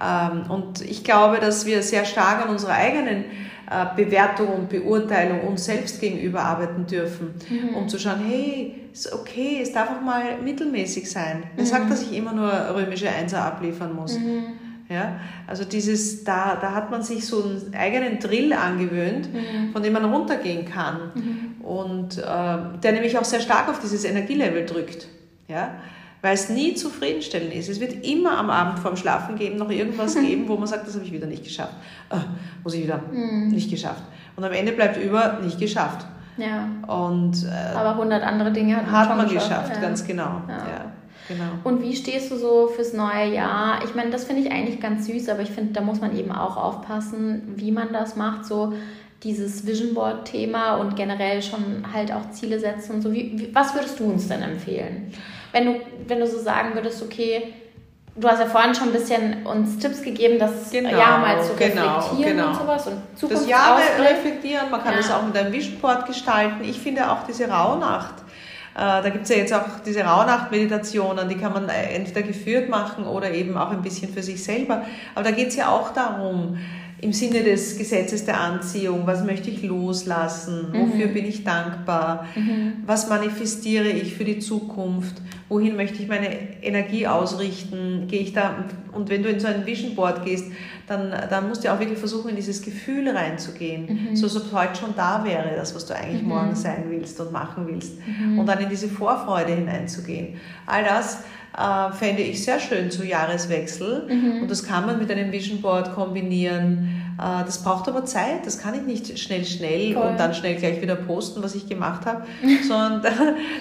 Ähm, 0.00 0.50
und 0.50 0.80
ich 0.80 1.04
glaube, 1.04 1.38
dass 1.38 1.66
wir 1.66 1.82
sehr 1.82 2.04
stark 2.04 2.44
an 2.44 2.50
unserer 2.50 2.74
eigenen 2.74 3.24
äh, 3.70 3.86
Bewertung 3.96 4.48
und 4.48 4.68
Beurteilung 4.68 5.40
uns 5.42 5.64
selbst 5.64 6.00
gegenüber 6.00 6.42
arbeiten 6.42 6.86
dürfen, 6.86 7.34
mhm. 7.48 7.74
um 7.74 7.88
zu 7.88 7.98
schauen, 7.98 8.20
hey, 8.26 8.74
ist 8.92 9.12
okay, 9.12 9.60
es 9.62 9.72
darf 9.72 9.90
auch 9.90 10.02
mal 10.02 10.38
mittelmäßig 10.42 11.10
sein. 11.10 11.44
Wer 11.56 11.64
mhm. 11.64 11.68
sagt, 11.68 11.90
dass 11.90 12.02
ich 12.02 12.16
immer 12.16 12.32
nur 12.32 12.52
römische 12.74 13.08
Einser 13.08 13.44
abliefern 13.44 13.94
muss? 13.94 14.18
Mhm. 14.18 14.44
Ja, 14.88 15.18
also 15.46 15.64
dieses, 15.64 16.24
da, 16.24 16.58
da 16.60 16.74
hat 16.74 16.90
man 16.90 17.02
sich 17.02 17.26
so 17.26 17.42
einen 17.42 17.74
eigenen 17.74 18.18
Drill 18.18 18.52
angewöhnt, 18.52 19.32
mhm. 19.32 19.72
von 19.72 19.82
dem 19.82 19.94
man 19.94 20.04
runtergehen 20.04 20.66
kann 20.66 21.10
mhm. 21.14 21.64
und 21.64 22.18
äh, 22.18 22.22
der 22.22 22.92
nämlich 22.92 23.16
auch 23.16 23.24
sehr 23.24 23.40
stark 23.40 23.70
auf 23.70 23.80
dieses 23.80 24.04
Energielevel 24.04 24.66
drückt. 24.66 25.08
Ja, 25.48 25.74
weil 26.24 26.32
es 26.32 26.48
nie 26.48 26.72
zufriedenstellend 26.72 27.52
ist. 27.52 27.68
Es 27.68 27.80
wird 27.80 28.02
immer 28.02 28.38
am 28.38 28.48
Abend 28.48 28.78
vorm 28.78 28.96
Schlafen 28.96 29.36
gehen 29.36 29.58
noch 29.58 29.68
irgendwas 29.68 30.14
geben, 30.20 30.48
wo 30.48 30.56
man 30.56 30.66
sagt, 30.66 30.86
das 30.86 30.94
habe 30.94 31.04
ich 31.04 31.12
wieder 31.12 31.26
nicht 31.26 31.44
geschafft. 31.44 31.74
Oh, 32.10 32.16
muss 32.62 32.72
ich 32.72 32.84
wieder 32.84 33.02
mhm. 33.12 33.48
nicht 33.48 33.70
geschafft. 33.70 34.02
Und 34.34 34.42
am 34.42 34.52
Ende 34.52 34.72
bleibt 34.72 34.96
über 34.96 35.38
nicht 35.42 35.60
geschafft. 35.60 36.06
Ja. 36.38 36.66
Und, 36.88 37.44
äh, 37.44 37.76
Aber 37.76 37.90
100 37.90 38.22
andere 38.22 38.52
Dinge 38.52 38.74
hat 38.76 38.86
man, 38.86 38.94
hat 38.94 39.16
man 39.18 39.28
geschafft. 39.28 39.48
geschafft, 39.48 39.72
ja. 39.74 39.80
ganz 39.82 40.06
genau. 40.06 40.40
Ja. 40.48 40.56
Ja. 40.56 40.92
genau. 41.28 41.44
Und 41.62 41.82
wie 41.82 41.94
stehst 41.94 42.30
du 42.30 42.38
so 42.38 42.68
fürs 42.68 42.94
neue 42.94 43.34
Jahr? 43.34 43.84
Ich 43.84 43.94
meine, 43.94 44.08
das 44.08 44.24
finde 44.24 44.40
ich 44.40 44.50
eigentlich 44.50 44.80
ganz 44.80 45.06
süß, 45.06 45.28
aber 45.28 45.42
ich 45.42 45.50
finde, 45.50 45.74
da 45.74 45.82
muss 45.82 46.00
man 46.00 46.16
eben 46.16 46.32
auch 46.32 46.56
aufpassen, 46.56 47.52
wie 47.56 47.70
man 47.70 47.92
das 47.92 48.16
macht. 48.16 48.46
So 48.46 48.72
dieses 49.22 49.66
Vision 49.66 49.92
Board 49.92 50.24
Thema 50.24 50.76
und 50.76 50.96
generell 50.96 51.42
schon 51.42 51.84
halt 51.92 52.12
auch 52.12 52.30
Ziele 52.30 52.58
setzen 52.58 52.94
und 52.94 53.02
so. 53.02 53.12
Wie, 53.12 53.50
was 53.52 53.74
würdest 53.74 54.00
du 54.00 54.04
uns 54.04 54.26
denn 54.26 54.40
empfehlen? 54.40 55.12
Wenn 55.54 55.66
du, 55.66 55.74
wenn 56.08 56.18
du 56.18 56.26
so 56.26 56.38
sagen 56.40 56.74
würdest, 56.74 57.00
okay, 57.00 57.54
du 58.16 58.28
hast 58.28 58.40
ja 58.40 58.46
vorhin 58.46 58.74
schon 58.74 58.88
ein 58.88 58.92
bisschen 58.92 59.46
uns 59.46 59.78
Tipps 59.78 60.02
gegeben, 60.02 60.36
das 60.38 60.68
Genau, 60.72 60.90
Jahr 60.90 61.18
mal 61.20 61.40
zu 61.42 61.54
genau, 61.54 61.98
reflektieren 61.98 62.36
genau. 62.36 62.48
und 62.48 62.56
sowas 62.56 62.86
und 62.88 63.30
das 63.32 63.46
Jahr 63.46 63.78
reflektieren, 64.00 64.68
man 64.70 64.82
kann 64.82 64.92
Ja. 64.94 64.98
das 64.98 65.10
auch 65.12 65.24
mit 65.24 65.36
einem 65.36 65.52
Vision 65.52 65.78
Board 65.78 66.06
gestalten. 66.06 66.64
Ich 66.64 66.80
finde 66.80 67.08
auch 67.08 67.24
diese 67.24 67.48
Rauhnacht, 67.48 68.14
äh, 68.74 68.78
da 68.80 69.08
gibt 69.10 69.22
es 69.24 69.30
ja 69.30 69.36
jetzt 69.36 69.54
auch 69.54 69.62
diese 69.86 70.00
Rauhnacht-Meditationen, 70.02 71.28
die 71.28 71.36
kann 71.36 71.52
man 71.52 71.68
äh, 71.68 71.94
entweder 71.94 72.22
geführt 72.22 72.68
machen 72.68 73.06
oder 73.06 73.30
eben 73.30 73.56
auch 73.56 73.70
ein 73.70 73.82
bisschen 73.82 74.12
für 74.12 74.22
sich 74.24 74.42
selber. 74.42 74.82
Aber 75.14 75.24
da 75.24 75.30
geht 75.30 75.48
es 75.48 75.56
ja 75.56 75.68
auch 75.68 75.92
darum, 75.92 76.58
im 77.00 77.12
Sinne 77.12 77.42
des 77.42 77.76
Gesetzes 77.76 78.24
der 78.24 78.40
Anziehung, 78.40 79.02
was 79.06 79.22
möchte 79.24 79.50
ich 79.50 79.62
loslassen, 79.62 80.68
wofür 80.72 81.08
bin 81.08 81.26
ich 81.26 81.44
dankbar, 81.44 82.26
was 82.86 83.08
manifestiere 83.10 83.88
ich 83.88 84.14
für 84.14 84.24
die 84.24 84.38
Zukunft, 84.38 85.16
wohin 85.48 85.76
möchte 85.76 86.02
ich 86.02 86.08
meine 86.08 86.62
Energie 86.62 87.06
ausrichten, 87.06 88.06
gehe 88.08 88.20
ich 88.20 88.32
da, 88.32 88.64
und 88.92 89.10
wenn 89.10 89.22
du 89.22 89.28
in 89.28 89.40
so 89.40 89.46
ein 89.46 89.66
Vision 89.66 89.94
Board 89.94 90.24
gehst, 90.24 90.46
dann, 90.86 91.14
dann 91.30 91.48
musst 91.48 91.64
du 91.64 91.72
auch 91.72 91.78
wirklich 91.78 91.98
versuchen, 91.98 92.30
in 92.30 92.36
dieses 92.36 92.62
Gefühl 92.62 93.08
reinzugehen, 93.08 94.10
so 94.14 94.26
als 94.26 94.36
ob 94.36 94.46
es 94.46 94.52
heute 94.52 94.76
schon 94.76 94.94
da 94.96 95.24
wäre, 95.24 95.54
das, 95.56 95.74
was 95.74 95.86
du 95.86 95.94
eigentlich 95.94 96.22
morgen 96.22 96.54
sein 96.54 96.84
willst 96.88 97.20
und 97.20 97.32
machen 97.32 97.66
willst, 97.66 97.92
und 98.38 98.46
dann 98.46 98.58
in 98.60 98.68
diese 98.68 98.88
Vorfreude 98.88 99.54
hineinzugehen. 99.54 100.40
All 100.66 100.84
das 100.84 101.24
äh, 101.56 101.92
fände 101.92 102.22
ich 102.22 102.42
sehr 102.42 102.58
schön 102.58 102.90
zu 102.90 103.04
Jahreswechsel. 103.04 104.08
Und 104.42 104.50
das 104.50 104.64
kann 104.64 104.86
man 104.86 104.98
mit 104.98 105.10
einem 105.10 105.30
Vision 105.30 105.60
Board 105.60 105.94
kombinieren. 105.94 106.93
Äh, 107.18 107.44
das 107.44 107.62
braucht 107.62 107.88
aber 107.88 108.04
Zeit, 108.04 108.44
das 108.44 108.58
kann 108.58 108.74
ich 108.74 108.82
nicht 108.82 109.18
schnell, 109.18 109.44
schnell 109.44 109.94
Voll. 109.94 110.02
und 110.06 110.18
dann 110.20 110.34
schnell 110.34 110.56
gleich 110.56 110.80
wieder 110.82 110.96
posten, 110.96 111.42
was 111.42 111.54
ich 111.54 111.68
gemacht 111.68 112.06
habe, 112.06 112.24
sondern 112.68 113.02
da, 113.02 113.10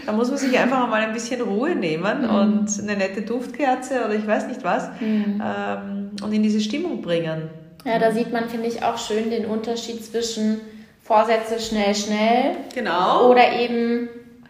da 0.06 0.12
muss 0.12 0.30
man 0.30 0.38
sich 0.38 0.58
einfach 0.58 0.88
mal 0.88 1.02
ein 1.02 1.14
bisschen 1.14 1.42
Ruhe 1.42 1.76
nehmen 1.76 2.26
und 2.30 2.68
eine 2.82 2.98
nette 2.98 3.22
Duftkerze 3.22 4.06
oder 4.06 4.16
ich 4.16 4.26
weiß 4.26 4.48
nicht 4.48 4.64
was 4.64 4.90
ähm, 5.02 6.12
und 6.24 6.34
in 6.34 6.44
diese 6.44 6.60
Stimmung 6.60 7.02
bringen. 7.02 7.50
Ja, 7.86 8.00
da 8.00 8.12
sieht 8.12 8.32
man, 8.32 8.48
finde 8.50 8.68
ich, 8.68 8.84
auch 8.84 8.98
schön 8.98 9.30
den 9.30 9.46
Unterschied 9.46 10.04
zwischen 10.06 10.62
Vorsätze 11.02 11.60
schnell, 11.60 11.94
schnell 11.94 12.56
Genau. 12.74 13.30
oder 13.30 13.52
eben 13.60 14.08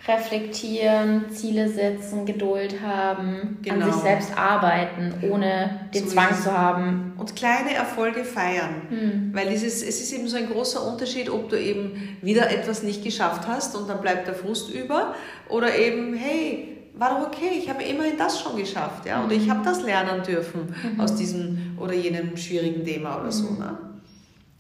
reflektieren, 0.07 1.29
Ziele 1.31 1.69
setzen, 1.69 2.25
Geduld 2.25 2.81
haben, 2.81 3.57
Genau. 3.61 3.85
an 3.85 3.93
sich 3.93 4.01
selbst 4.01 4.37
arbeiten, 4.37 5.13
ohne 5.31 5.87
den 5.93 6.03
So 6.05 6.09
Zwang 6.11 6.29
ist 6.31 6.37
es. 6.39 6.43
zu 6.43 6.57
haben. 6.57 7.13
und 7.17 7.35
kleine 7.35 7.73
Erfolge 7.73 8.23
feiern. 8.25 9.31
Weil 9.33 9.49
dieses, 9.49 9.81
es 9.81 10.01
ist 10.01 10.11
eben 10.11 10.27
so 10.27 10.35
ein 10.37 10.49
großer 10.49 10.85
Unterschied, 10.85 11.29
ob 11.29 11.49
du 11.49 11.59
eben 11.59 12.17
wieder 12.21 12.51
etwas 12.51 12.83
nicht 12.83 13.03
geschafft 13.03 13.47
hast 13.47 13.75
und 13.75 13.89
dann 13.89 14.01
bleibt 14.01 14.27
der 14.27 14.33
Frust 14.35 14.69
über 14.73 15.15
oder 15.49 15.77
eben, 15.77 16.13
hey, 16.15 16.69
war 16.95 17.19
doch 17.21 17.27
okay, 17.27 17.51
ich 17.57 17.69
habe 17.69 17.81
immerhin 17.83 18.17
das 18.17 18.39
schon 18.41 18.55
geschafft, 18.57 19.05
ja, 19.07 19.23
oder 19.25 19.33
ich 19.33 19.49
habe 19.49 19.61
das 19.63 19.81
lernen 19.81 20.21
dürfen 20.23 20.75
aus 20.99 21.15
diesem 21.15 21.75
oder 21.79 21.93
jenem 21.93 22.37
schwierigen 22.37 22.83
Thema 22.85 23.19
oder 23.21 23.31
so. 23.31 23.51
Ne? 23.53 23.77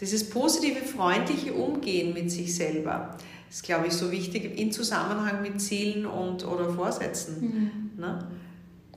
Dieses 0.01 0.29
positive, 0.29 0.79
freundliche 0.83 1.53
Umgehen 1.53 2.13
mit 2.13 2.31
sich 2.31 2.55
selber 2.55 3.15
ist, 3.53 3.63
glaube 3.63 3.85
ich, 3.87 3.93
so 3.93 4.11
wichtig 4.11 4.57
in 4.59 4.71
Zusammenhang 4.71 5.41
mit 5.43 5.61
Zielen 5.61 6.07
und 6.07 6.43
oder 6.45 6.69
Vorsätzen. 6.71 7.91
Ne? 7.97 8.19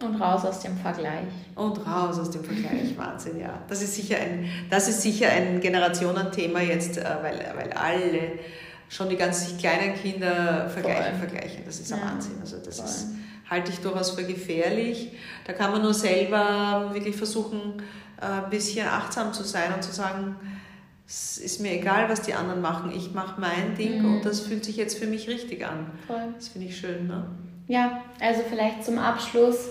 Und 0.02 0.16
raus 0.20 0.44
aus 0.46 0.60
dem 0.60 0.76
Vergleich. 0.78 1.26
Und 1.54 1.86
raus 1.86 2.18
aus 2.18 2.30
dem 2.30 2.42
Vergleich, 2.42 2.92
Wahnsinn, 2.96 3.38
ja. 3.38 3.60
Das 3.68 3.82
ist 3.82 3.94
sicher 3.94 4.16
ein, 4.18 4.48
das 4.70 4.88
ist 4.88 5.02
sicher 5.02 5.28
ein 5.30 5.60
Generationenthema 5.60 6.60
jetzt, 6.60 6.96
äh, 6.98 7.04
weil, 7.22 7.38
weil 7.56 7.72
alle 7.72 8.32
schon 8.88 9.08
die 9.10 9.16
ganz 9.16 9.56
kleinen 9.58 9.94
Kinder 9.94 10.68
vergleichen, 10.70 11.18
Voll. 11.18 11.28
vergleichen. 11.28 11.62
Das 11.66 11.80
ist 11.80 11.90
Ja, 11.90 11.96
ein 11.96 12.02
Wahnsinn. 12.14 12.36
Also 12.40 12.56
das 12.64 12.76
voll. 12.76 12.86
ist, 12.86 13.06
halte 13.50 13.72
ich 13.72 13.80
durchaus 13.80 14.10
für 14.12 14.24
gefährlich. 14.24 15.12
Da 15.46 15.52
kann 15.52 15.70
man 15.72 15.82
nur 15.82 15.94
selber 15.94 16.90
wirklich 16.94 17.16
versuchen, 17.16 17.82
äh, 18.20 18.44
ein 18.44 18.50
bisschen 18.50 18.86
achtsam 18.88 19.32
zu 19.34 19.42
sein 19.44 19.72
und 19.74 19.82
zu 19.82 19.92
sagen, 19.92 20.36
es 21.08 21.38
ist 21.38 21.60
mir 21.60 21.72
egal, 21.72 22.08
was 22.08 22.22
die 22.22 22.34
anderen 22.34 22.60
machen. 22.60 22.92
Ich 22.94 23.12
mache 23.14 23.40
mein 23.40 23.76
Ding 23.78 24.00
Mhm. 24.02 24.16
und 24.16 24.24
das 24.24 24.40
fühlt 24.40 24.64
sich 24.64 24.76
jetzt 24.76 24.98
für 24.98 25.06
mich 25.06 25.28
richtig 25.28 25.64
an. 25.66 25.86
Voll. 26.06 26.34
Das 26.36 26.48
finde 26.48 26.66
ich 26.68 26.76
schön, 26.76 27.06
ne? 27.06 27.24
Ja, 27.68 28.02
also 28.20 28.42
vielleicht 28.48 28.84
zum 28.84 28.98
Abschluss, 28.98 29.68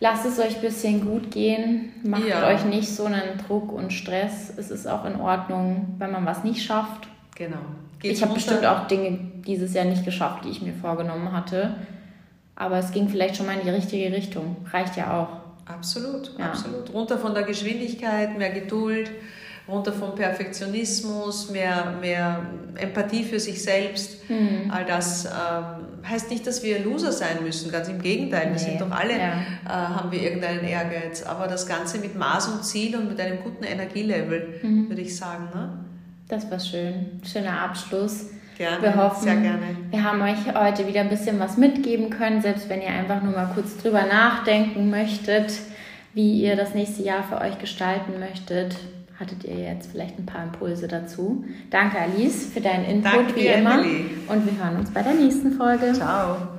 lasst 0.00 0.26
es 0.26 0.38
euch 0.38 0.56
ein 0.56 0.60
bisschen 0.62 1.04
gut 1.04 1.30
gehen. 1.30 1.92
Macht 2.04 2.26
Ja. 2.26 2.46
euch 2.48 2.64
nicht 2.64 2.88
so 2.88 3.04
einen 3.06 3.38
Druck 3.46 3.72
und 3.72 3.92
Stress. 3.92 4.52
Es 4.56 4.70
ist 4.70 4.86
auch 4.86 5.04
in 5.04 5.20
Ordnung, 5.20 5.94
wenn 5.98 6.10
man 6.12 6.24
was 6.26 6.44
nicht 6.44 6.62
schafft. 6.64 7.08
Genau. 7.36 7.58
ich 8.02 8.22
habe 8.22 8.34
bestimmt 8.34 8.64
auch 8.66 8.86
Dinge 8.88 9.18
dieses 9.46 9.74
Jahr 9.74 9.84
nicht 9.84 10.04
geschafft, 10.04 10.44
die 10.44 10.50
ich 10.50 10.62
mir 10.62 10.72
vorgenommen 10.72 11.32
hatte. 11.32 11.74
Aber 12.56 12.78
es 12.78 12.90
ging 12.92 13.08
vielleicht 13.08 13.36
schon 13.36 13.46
mal 13.46 13.56
in 13.56 13.62
die 13.64 13.70
richtige 13.70 14.12
Richtung. 14.12 14.56
Reicht 14.72 14.96
ja 14.96 15.20
auch. 15.20 15.68
Absolut, 15.72 16.32
Ja. 16.38 16.46
absolut. 16.46 16.92
Runter 16.92 17.18
von 17.18 17.34
der 17.34 17.42
Geschwindigkeit, 17.44 18.36
mehr 18.38 18.50
Geduld, 18.50 19.10
runter 19.68 19.92
vom 19.92 20.14
Perfektionismus, 20.14 21.50
mehr, 21.50 21.94
mehr 22.00 22.40
Empathie 22.76 23.24
für 23.24 23.38
sich 23.40 23.62
selbst. 23.62 24.18
Hm. 24.28 24.70
All 24.70 24.84
das 24.84 25.24
ähm, 25.26 26.08
heißt 26.08 26.30
nicht, 26.30 26.46
dass 26.46 26.62
wir 26.62 26.78
Loser 26.80 27.12
sein 27.12 27.42
müssen, 27.42 27.70
ganz 27.70 27.88
im 27.88 28.00
Gegenteil. 28.00 28.44
Wir 28.46 28.52
Nee, 28.52 28.58
sind 28.58 28.80
doch 28.80 28.90
alle, 28.90 29.12
ja. 29.18 29.32
äh, 29.66 29.68
haben 29.68 30.10
wir 30.10 30.22
irgendeinen 30.22 30.64
Ehrgeiz. 30.64 31.22
Aber 31.22 31.46
das 31.46 31.66
Ganze 31.66 31.98
mit 31.98 32.16
Maß 32.16 32.48
und 32.48 32.64
Ziel 32.64 32.96
und 32.96 33.08
mit 33.08 33.20
einem 33.20 33.42
guten 33.42 33.64
Energielevel, 33.64 34.60
Mhm. 34.62 34.88
würde 34.88 35.02
ich 35.02 35.16
sagen. 35.16 35.48
Ne? 35.54 35.70
Das 36.28 36.50
war 36.50 36.60
schön. 36.60 37.20
Schöner 37.30 37.60
Abschluss. 37.62 38.26
Gerne, 38.56 38.82
Wir 38.82 38.96
hoffen, 38.96 39.22
sehr 39.22 39.36
gerne. 39.36 39.60
wir 39.90 40.02
haben 40.02 40.20
euch 40.20 40.52
heute 40.52 40.86
wieder 40.88 41.00
ein 41.02 41.08
bisschen 41.08 41.38
was 41.38 41.56
mitgeben 41.56 42.10
können, 42.10 42.40
selbst 42.42 42.68
wenn 42.68 42.82
ihr 42.82 42.88
einfach 42.88 43.22
nur 43.22 43.32
mal 43.32 43.50
kurz 43.54 43.76
drüber 43.76 44.02
nachdenken 44.02 44.90
möchtet, 44.90 45.52
wie 46.12 46.42
ihr 46.42 46.56
das 46.56 46.74
nächste 46.74 47.02
Jahr 47.04 47.22
für 47.22 47.40
euch 47.40 47.58
gestalten 47.60 48.18
möchtet. 48.18 48.74
Hattet 49.18 49.44
ihr 49.44 49.56
jetzt 49.56 49.90
vielleicht 49.90 50.16
ein 50.18 50.26
paar 50.26 50.44
Impulse 50.44 50.86
dazu? 50.86 51.44
Danke, 51.70 51.98
Alice, 51.98 52.46
für 52.52 52.60
deinen 52.60 52.84
Input 52.84 53.12
Danke 53.12 53.36
wie 53.36 53.40
dir, 53.40 53.54
immer. 53.56 53.74
Emily. 53.80 54.04
Und 54.28 54.46
wir 54.46 54.64
hören 54.64 54.76
uns 54.76 54.90
bei 54.92 55.02
der 55.02 55.14
nächsten 55.14 55.52
Folge. 55.52 55.92
Ciao. 55.92 56.57